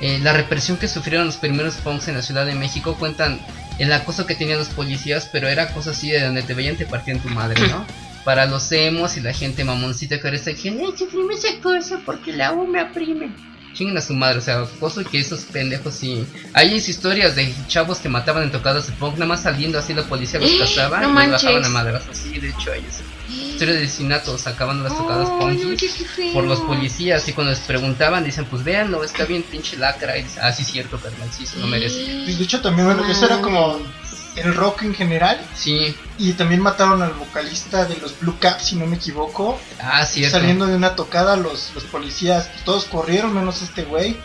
[0.00, 3.40] Eh, la represión que sufrieron los primeros punks en la Ciudad de México cuentan
[3.78, 6.86] el acoso que tenían los policías, pero era cosa así de donde te veían te
[6.86, 7.84] partían tu madre, ¿no?
[8.24, 12.00] Para los emos y la gente mamoncita que ahora está diciendo, "Ay, sufrimos esa cosa
[12.04, 13.30] porque la U me oprime.
[13.72, 16.26] Chinguen a su madre, o sea, cosa que esos pendejos sí.
[16.52, 20.04] Hay historias de chavos que mataban en tocadas de punk, nada más saliendo así la
[20.04, 22.10] policía los cazaba no y los bajaban a madrazos.
[22.10, 23.02] Así, de hecho, hay esa
[23.32, 25.28] historia de asesinatos acabando las tocadas
[25.78, 26.32] qué feo.
[26.32, 30.24] por los policías y cuando les preguntaban dicen pues véanlo está bien pinche lacra y
[30.24, 33.40] dicen, ah sí cierto carnal sí se lo merece de hecho también bueno, eso era
[33.40, 33.78] como
[34.36, 35.40] el rock en general.
[35.54, 39.58] sí Y también mataron al vocalista de los Blue Caps, si no me equivoco.
[39.80, 44.16] ah cierto Saliendo de una tocada, los, los policías, todos corrieron, menos este güey.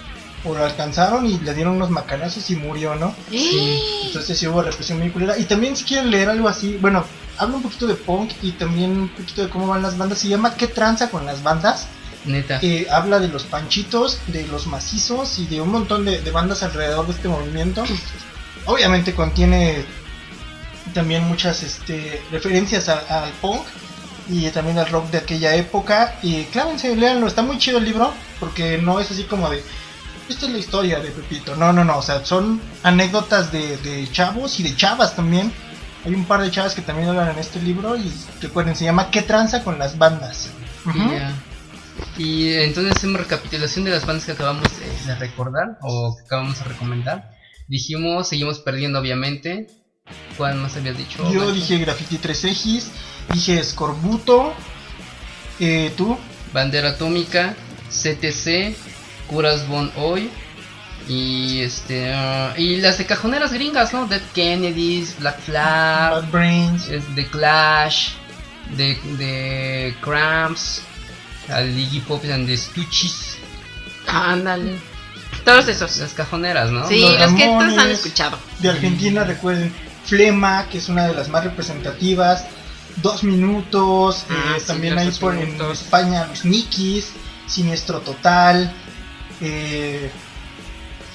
[0.44, 3.14] O lo alcanzaron y le dieron unos macanazos y murió, ¿no?
[3.30, 3.82] Sí.
[4.06, 5.38] Entonces sí hubo represión muy culera.
[5.38, 7.04] Y también si quieren leer algo así, bueno,
[7.38, 10.20] habla un poquito de punk y también un poquito de cómo van las bandas.
[10.20, 11.88] Se llama ¿Qué tranza con las bandas?
[12.24, 16.32] neta Eh, habla de los panchitos, de los macizos y de un montón de, de
[16.32, 17.84] bandas alrededor de este movimiento.
[18.68, 19.86] Obviamente contiene
[20.94, 23.62] también muchas este, referencias al punk
[24.30, 26.16] y también al rock de aquella época.
[26.22, 29.64] Y clávense, léanlo, está muy chido el libro porque no es así como de.
[30.28, 31.56] Esta es la historia de Pepito.
[31.56, 31.98] No, no, no.
[31.98, 35.52] O sea, son anécdotas de, de chavos y de chavas también.
[36.06, 38.12] Hay un par de chavas que también hablan en este libro y
[38.42, 40.50] recuerden, se llama ¿Qué tranza con las bandas?
[42.18, 44.68] Y entonces hacemos recapitulación de las bandas que acabamos
[45.06, 47.37] de recordar o que acabamos de recomendar
[47.68, 49.68] dijimos seguimos perdiendo obviamente.
[50.38, 51.32] ¿cuál más habías dicho?
[51.32, 52.92] Yo dije Graffiti 3 Egis,
[53.34, 54.54] dije Scorbuto,
[55.60, 56.18] eh, tú,
[56.54, 57.56] Bandera Atómica
[57.90, 58.76] CTC
[59.28, 60.30] Curas Bon Hoy
[61.08, 62.14] y este
[62.58, 68.10] y las de cajoneras gringas no Dead Kennedys Black Flag Bad Brains, es de Clash,
[68.76, 70.82] de, de Cramps,
[71.50, 73.38] al Iggy Pop and the Stooges,
[74.08, 74.97] Ándale.
[75.48, 75.98] Todos esos.
[75.98, 76.88] las cajoneras, ¿no?
[76.88, 78.38] Sí, Los los que todos han escuchado.
[78.60, 79.74] de Argentina recuerden
[80.06, 82.46] Flema, que es una de las más representativas,
[82.98, 85.72] Dos Minutos, Ah, eh, sí, también hay por en.
[85.72, 87.12] España los Nikis,
[87.48, 88.74] Siniestro Total,
[89.42, 90.12] eh,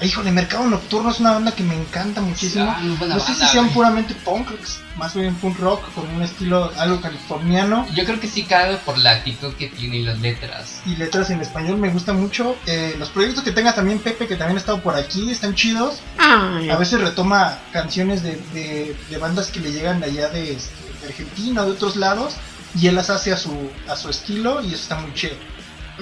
[0.04, 2.66] híjole, Mercado Nocturno es una banda que me encanta muchísimo.
[2.76, 3.74] Ah, no sé si sean güey.
[3.74, 4.48] puramente punk,
[4.96, 7.86] más bien punk rock con un estilo algo californiano.
[7.94, 10.80] Yo creo que sí cabe por la actitud que tiene y las letras.
[10.86, 12.56] y letras en español me gusta mucho.
[12.66, 16.00] Eh, los proyectos que tenga también Pepe, que también ha estado por aquí, están chidos.
[16.18, 20.42] Ay, A veces retoma canciones de, de- de bandas que le llegan de allá de,
[20.56, 22.34] de Argentina o de otros lados
[22.74, 25.34] y él las hace a su, a su estilo y eso está muy chido.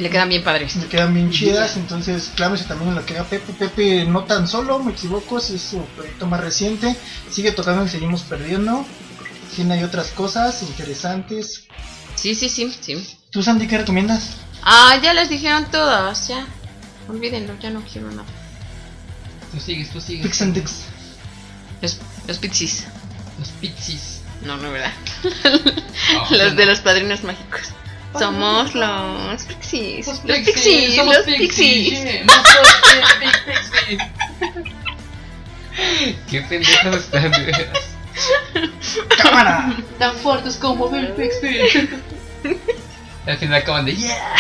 [0.01, 0.77] Le quedan bien padres.
[0.77, 3.53] Me quedan bien chidas, entonces clávese también en lo que haga Pepe.
[3.53, 6.97] Pepe no tan solo, me equivoco, es su proyecto más reciente.
[7.31, 8.85] Sigue tocando y seguimos perdiendo.
[9.55, 11.67] Tiene hay otras cosas interesantes.
[12.15, 13.17] Sí, sí, sí, sí.
[13.31, 14.37] ¿Tú, Sandy, qué recomiendas?
[14.63, 16.47] Ah, ya les dijeron todos, ya.
[17.09, 18.25] Olvídenlo, ya no quiero nada.
[19.53, 20.27] Tú sigues, tú sigues.
[20.27, 20.85] Pix and Dix.
[21.83, 22.87] Los, los pixies.
[23.39, 24.21] Los Pixies.
[24.45, 24.93] No, no, ¿verdad?
[26.31, 27.73] Los de los padrinos mágicos.
[28.19, 30.07] Somos los pixies.
[30.07, 32.01] Los pixies, somos los pixies.
[36.29, 37.97] Qué pendejos están, de veras.
[39.23, 39.77] ¡Cámara!
[39.99, 41.89] Tan fuertes como Bill Bixby.
[43.27, 44.35] Al final acaban de yeah.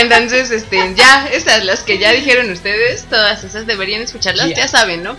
[0.00, 4.56] Entonces, este, ya, estas, las que ya dijeron ustedes, todas esas deberían escucharlas, Yeah.
[4.58, 5.16] ya saben, ¿no?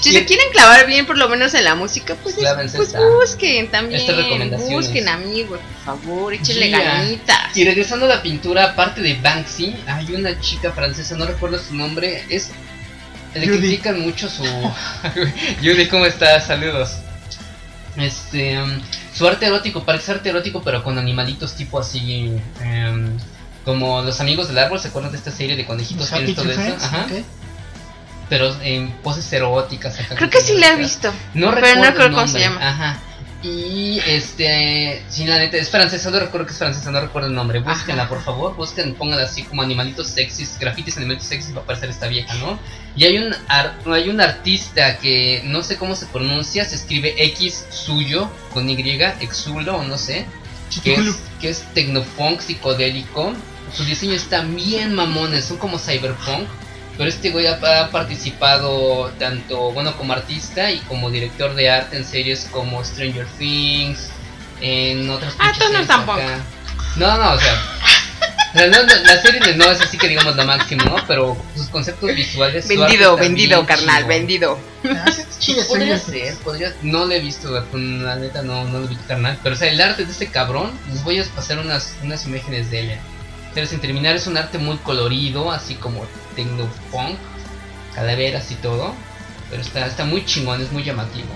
[0.00, 2.92] Si se quieren clavar bien, por lo menos en la música, pues, es- Clávense pues
[2.94, 4.00] busquen también.
[4.00, 4.74] estas recomendaciones.
[4.86, 6.78] Busquen, amigos, por favor, échenle Yeah.
[6.84, 7.56] ganitas.
[7.56, 11.74] Y regresando a la pintura, aparte de Banksy, hay una chica francesa, no recuerdo su
[11.74, 12.50] nombre, es...
[13.34, 13.58] Le Judy.
[13.58, 14.44] critican mucho su...
[15.62, 16.46] Judy, ¿cómo estás?
[16.46, 16.96] Saludos.
[17.96, 18.60] Este...
[18.62, 18.80] um,
[19.14, 22.32] su arte erótico, parece arte erótico, pero con animalitos tipo así...
[22.62, 23.16] em,
[23.64, 26.50] como los amigos del árbol, ¿se acuerdan de esta serie de conejitos que Happy todo
[26.52, 26.76] eso?
[26.80, 27.06] Ajá.
[27.10, 27.24] ok.
[28.28, 29.98] Pero en poses eróticas.
[30.00, 31.12] acá Creo que sí la he visto.
[31.34, 32.68] No pero recuerdo no recuerdo el cómo se nombre, llama.
[32.68, 32.98] Ajá.
[33.42, 37.34] Y este, sí, la neta, es francesa, no recuerdo que es francesa, no recuerdo el
[37.34, 37.60] nombre.
[37.60, 38.08] Búsquenla, Ajá.
[38.08, 38.56] por favor.
[38.56, 42.58] Busquen, pónganla así como animalitos sexys, grafitis animalitos sexys va a aparecer esta vieja, ¿no?
[42.96, 47.14] Y hay un, ar- hay un artista que no sé cómo se pronuncia, se escribe
[47.22, 48.80] X suyo con Y,
[49.20, 50.26] exulo o no sé,
[50.82, 53.32] que es, que es tecnopunk psicodélico.
[53.72, 56.48] Su diseño está bien mamones, son como cyberpunk.
[56.96, 61.96] Pero este güey ha, ha participado tanto, bueno, como artista y como director de arte
[61.96, 64.08] en series como Stranger Things,
[64.60, 66.38] en otras Ah, entonces no acá.
[66.96, 67.62] No, no, o sea,
[68.54, 70.96] o sea, no, no, la serie de no es así que digamos la máxima, ¿no?
[71.06, 72.66] Pero sus conceptos visuales.
[72.66, 74.08] Vendido, vendido, carnal, chingón.
[74.08, 74.58] vendido.
[74.84, 75.04] Ah,
[75.38, 78.96] chido, Podría ser, podría, no lo he visto, con la neta no, no lo vi
[78.96, 82.24] carnal, pero o sea, el arte de este cabrón, les voy a pasar unas, unas
[82.24, 82.98] imágenes de él.
[83.52, 86.06] Pero sin terminar es un arte muy colorido, así como
[86.36, 87.18] tecnopunk,
[87.94, 88.94] calaveras y todo,
[89.50, 91.28] pero está, está muy chingón, es muy llamativo.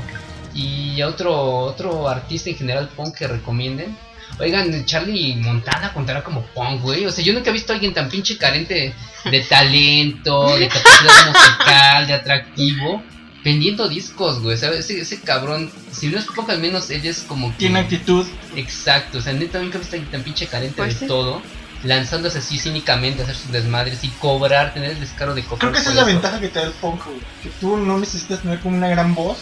[0.54, 3.96] Y otro, otro artista en general punk que recomienden.
[4.38, 7.04] Oigan, Charlie Montana contará como punk, güey.
[7.06, 8.94] O sea, yo nunca he visto a alguien tan pinche carente
[9.30, 13.02] de talento, de capacidad musical, de atractivo,
[13.44, 14.56] vendiendo discos, güey.
[14.56, 14.80] ¿sabes?
[14.90, 17.58] Ese, ese cabrón, si no es punk, al menos él es como que.
[17.58, 18.26] Tiene actitud.
[18.56, 21.06] Exacto, o sea, neta nunca he visto a alguien tan pinche carente Pues de sí.
[21.06, 21.42] todo,
[21.82, 25.58] lanzándose así cínicamente a hacer sus desmadres y cobrar, tener el descaro de cobrar.
[25.60, 26.10] Creo que esa es la eso.
[26.10, 27.20] ventaja que te da el punk, güey.
[27.42, 29.38] Que tú no necesitas tener como una gran voz.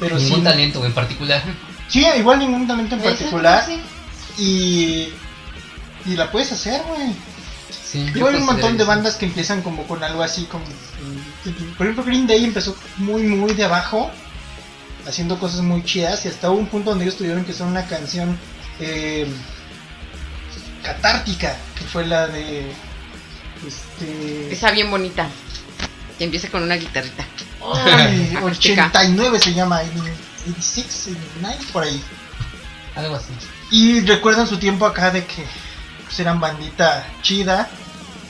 [0.00, 0.26] Pero sí.
[0.26, 1.42] Ningún talento en particular.
[1.88, 3.64] Sí, igual ningún talento en particular.
[3.66, 3.80] Sí.
[4.42, 5.08] Y.
[6.10, 7.14] Y la puedes hacer, güey.
[7.84, 8.86] Sí, yo Digo, hay un montón de eso.
[8.86, 10.64] bandas que empiezan como con algo así como...
[11.76, 14.10] Por ejemplo, Green Day empezó muy, muy de abajo,
[15.06, 17.86] haciendo cosas muy chidas, y hasta hubo un punto donde ellos tuvieron que hacer una
[17.86, 18.38] canción
[18.80, 19.26] eh,
[20.92, 22.72] catártica, que fue la de...
[23.66, 24.52] Este...
[24.52, 25.28] Está bien bonita.
[26.16, 27.24] Que empieza con una guitarrita.
[27.84, 28.86] ay, Acústica.
[28.86, 32.02] 89 se llama, 86, 89, por ahí.
[32.96, 33.26] Algo así.
[33.70, 35.44] Y recuerdan su tiempo acá de que
[36.04, 37.68] pues, eran bandita chida,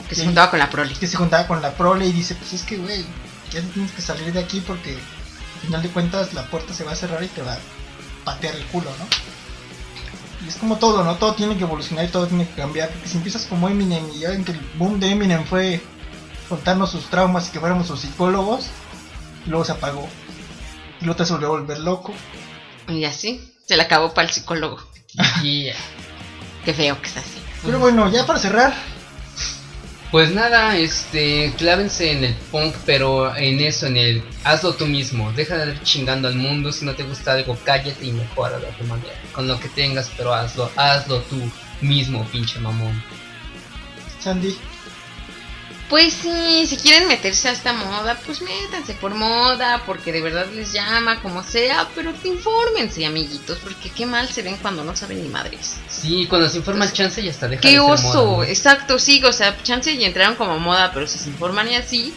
[0.07, 0.93] Que se juntaba con la prole.
[0.93, 3.05] que se juntaba con la prole y dice, pues es que, güey,
[3.51, 6.91] ya tienes que salir de aquí porque al final de cuentas la puerta se va
[6.91, 7.59] a cerrar y te va a
[8.25, 9.05] patear el culo, ¿no?
[10.43, 11.15] Y es como todo, ¿no?
[11.15, 14.19] Todo tiene que evolucionar y todo tiene que cambiar, porque si empiezas como Eminem y
[14.19, 15.81] ya ven que el boom de Eminem fue
[16.47, 18.67] contarnos sus traumas y que fuéramos sus psicólogos,
[19.45, 20.07] y luego se apagó.
[21.01, 22.13] Y luego te se volvió a volver loco.
[22.87, 24.79] Y así, se le acabó para el psicólogo.
[25.43, 25.69] Y
[26.65, 27.39] Qué feo que es así.
[27.63, 28.73] Pero bueno, ya para cerrar,
[30.11, 35.31] pues nada, este, clávense en el punk, pero en eso, en el hazlo tú mismo.
[35.33, 36.71] Deja de ir chingando al mundo.
[36.71, 39.13] Si no te gusta algo, cállate y mejóralo a tu manera.
[39.31, 41.39] Con lo que tengas, pero hazlo, hazlo tú
[41.81, 43.03] mismo, pinche mamón.
[44.19, 44.57] Sandy,
[45.89, 50.45] Pues sí, si quieren meterse a esta moda, pues métanse por moda, porque de verdad
[50.53, 55.23] les llama, como sea, pero infórmense, amiguitos, porque qué mal se ven cuando no saben
[55.23, 55.77] ni madres.
[55.89, 58.43] Sí, cuando se informa el chance ya está deja Qué de ser oso, moda, ¿no?
[58.43, 62.13] exacto, sí, o sea, chance y entraron como moda, pero si se informan y así,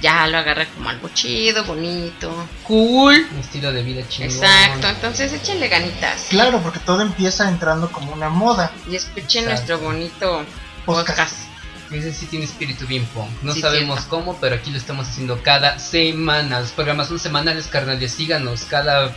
[0.00, 3.28] ya lo agarra como algo chido, bonito, cool.
[3.32, 4.32] Un estilo de vida chingón.
[4.34, 6.26] Exacto, entonces échenle ganitas.
[6.28, 8.72] claro, porque todo empieza entrando como una moda.
[8.90, 9.50] Y escuchen Exacto.
[9.50, 10.44] nuestro bonito
[10.84, 11.08] Podcast.
[11.08, 11.51] podcast.
[11.92, 13.28] Ese sí tiene espíritu bien punk.
[13.42, 14.16] No Sí, sabemos cierto.
[14.16, 16.60] cómo, pero aquí lo estamos haciendo cada semana.
[16.60, 18.12] Los programas son semanales, carnales.
[18.12, 19.14] Síganos cada.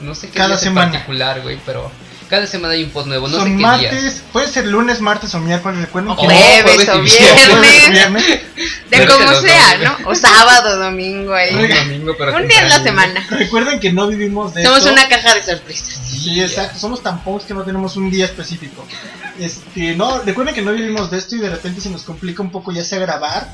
[0.00, 0.92] No sé qué Cada semana.
[0.92, 1.90] particular, güey, pero
[2.28, 3.28] cada semana hay un post nuevo.
[3.28, 4.22] No Son sé qué martes, días.
[4.32, 8.26] puede ser lunes, martes o miércoles, recuerden O que Jueves o viernes, viernes.
[8.26, 8.40] de
[8.90, 9.78] Pero como sea.
[9.78, 10.10] ¿no?
[10.10, 11.54] O sábado, domingo ahí.
[11.54, 13.26] Un domingo, pero Un día en la semana.
[13.30, 14.92] Recuerden que no vivimos de Somos esto.
[14.92, 16.00] una caja de sorpresas.
[16.06, 18.84] Sí, exacto, somos tan punks que no tenemos un día específico.
[19.38, 22.50] Este, no, recuerden que no vivimos de esto y de repente se nos complica un
[22.50, 23.48] poco ya sea grabar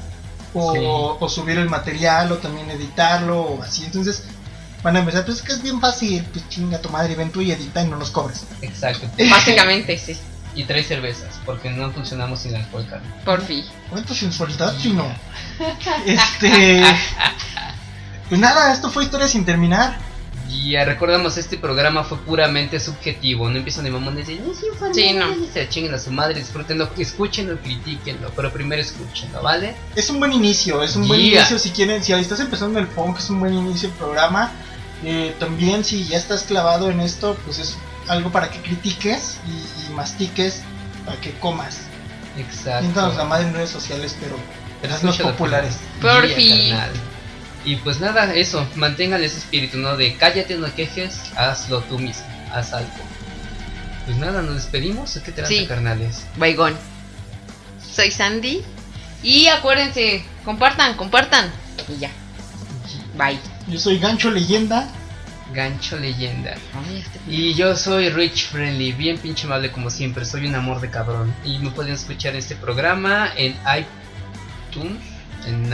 [0.54, 0.78] o, Sí.
[0.82, 3.84] o subir el material o también editarlo o así.
[3.84, 4.24] Entonces
[4.82, 7.40] van a empezar, pues es que es bien fácil, pues chinga tu madre, ven tú
[7.40, 8.44] y edita y no nos cobres.
[8.60, 9.08] Exacto.
[9.30, 10.16] Básicamente, sí.
[10.54, 13.20] Y trae cervezas, porque no funcionamos sin alcohol, carnal.
[13.24, 13.64] Por fin.
[13.88, 15.04] ¿Cuánto sensualidad, chino?
[16.06, 16.82] Este.
[18.28, 19.96] Pues nada, esto fue Historia sin terminar.
[20.48, 23.48] Y ya recordamos, este programa fue puramente subjetivo.
[23.48, 25.26] No empiezan de mamones de "No es infantil", Sí, no.
[25.52, 28.30] Se chinguen a su madre, disfrútenlo, escúchenlo, critiquenlo.
[28.36, 29.74] Pero primero escúchenlo, ¿vale?
[29.96, 33.18] Es un buen inicio, es un buen inicio si quieren, si estás empezando el punk,
[33.18, 34.52] es un buen inicio el programa.
[35.04, 37.76] Eh, también si ya estás clavado en esto, pues es
[38.08, 40.62] algo para que critiques y, y mastiques,
[41.04, 41.78] para que comas.
[42.38, 42.80] Exacto.
[42.82, 44.36] Siéntanos la madre en redes sociales, pero
[44.80, 45.76] Pero haznos escúchalo, populares.
[46.00, 46.74] Por fin.
[47.64, 49.96] Y pues nada, eso, mantengan ese espíritu, ¿no?
[49.96, 52.90] De cállate, no quejes, hazlo tú mismo, haz algo.
[54.04, 55.66] Pues nada, nos despedimos, ¿qué te Sí.
[55.66, 56.24] carnales?
[56.36, 56.76] Baigón.
[57.94, 58.62] Soy Sandy.
[59.22, 61.52] Y acuérdense, compartan, compartan.
[61.88, 62.10] Y ya.
[63.16, 63.38] Bye.
[63.68, 64.88] Yo soy Gancho Leyenda.
[65.52, 66.54] Gancho leyenda.
[66.74, 70.80] Ay, este- Y yo soy Rich Friendly, bien pinche amable como siempre, soy un amor
[70.80, 71.34] de cabrón.
[71.44, 73.54] Y me pueden escuchar este programa en
[74.70, 74.96] iTunes,
[75.46, 75.68] en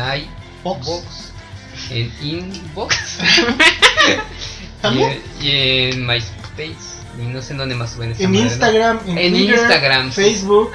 [0.65, 0.83] Box.
[0.85, 1.33] iBox,
[1.91, 2.97] en Inbox
[4.83, 5.51] También y, y
[5.93, 6.99] en MySpace.
[7.17, 8.35] Y no sé en dónde más suben en.
[8.35, 10.13] Instagram, en, En Twitter, Instagram.
[10.13, 10.73] Facebook,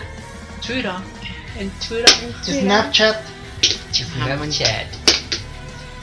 [0.66, 0.92] Twitter,
[1.60, 2.10] en Twitter,
[2.44, 3.18] Snapchat.
[3.92, 4.88] Snapchat.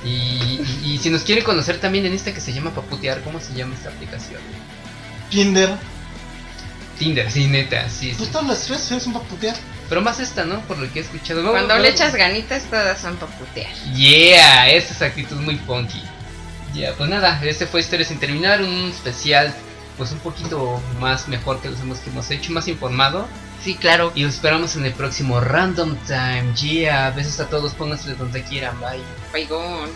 [0.04, 3.38] Y, y- y si nos quiere conocer también en esta que se llama Paputear, ¿cómo
[3.40, 4.40] se llama esta aplicación?
[5.30, 5.70] Tinder.
[6.98, 8.10] Tinder, sí, neta, sí.
[8.10, 8.14] sí.
[8.18, 9.56] Pues todas las tres son para putear.
[9.88, 10.60] Pero más esta, ¿no?
[10.62, 11.42] Por lo que he escuchado.
[11.42, 13.72] No, Cuando no, le echas ganitas, todas son para putear.
[13.94, 16.02] Yeah, esa es actitud muy punky.
[16.74, 19.52] Ya, pues nada, este fue Historia sin terminar, un especial
[20.00, 23.28] pues un poquito más mejor que los demás que hemos hecho, más informado.
[23.62, 24.12] Sí, claro.
[24.14, 26.54] Y los esperamos en el próximo Random Time.
[26.54, 29.02] Yeah, besos a todos, pónganse donde quieran, bye.
[29.30, 29.90] Baigón.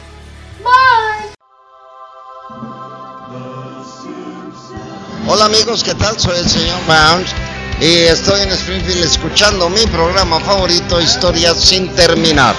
[5.27, 6.21] Hola amigos, ¿qué tal?
[6.21, 7.35] Soy el señor Bounce
[7.81, 12.55] y estoy en Springfield escuchando mi programa favorito, Historias sin terminar.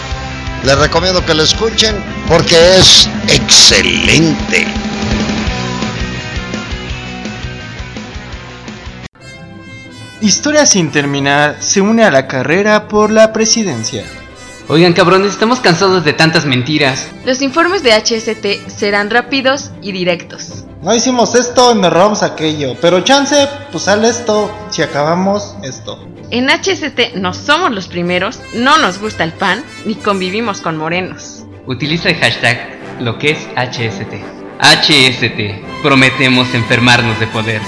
[0.63, 1.95] Les recomiendo que lo escuchen
[2.27, 4.84] porque es excelente.
[10.25, 14.03] Historia sin terminar se une a la carrera por la presidencia.
[14.67, 17.11] Oigan, cabrones, estamos cansados de tantas mentiras.
[17.25, 20.65] Los informes de HST serán rápidos y directos.
[20.81, 23.35] No hicimos esto, nos robamos aquello, pero chance,
[23.71, 26.03] pues sale esto si acabamos esto.
[26.31, 31.45] En HST no somos los primeros, no nos gusta el pan, ni convivimos con morenos.
[31.67, 34.15] Utiliza el hashtag lo que es HST.
[34.59, 37.61] HST, prometemos enfermarnos de poder.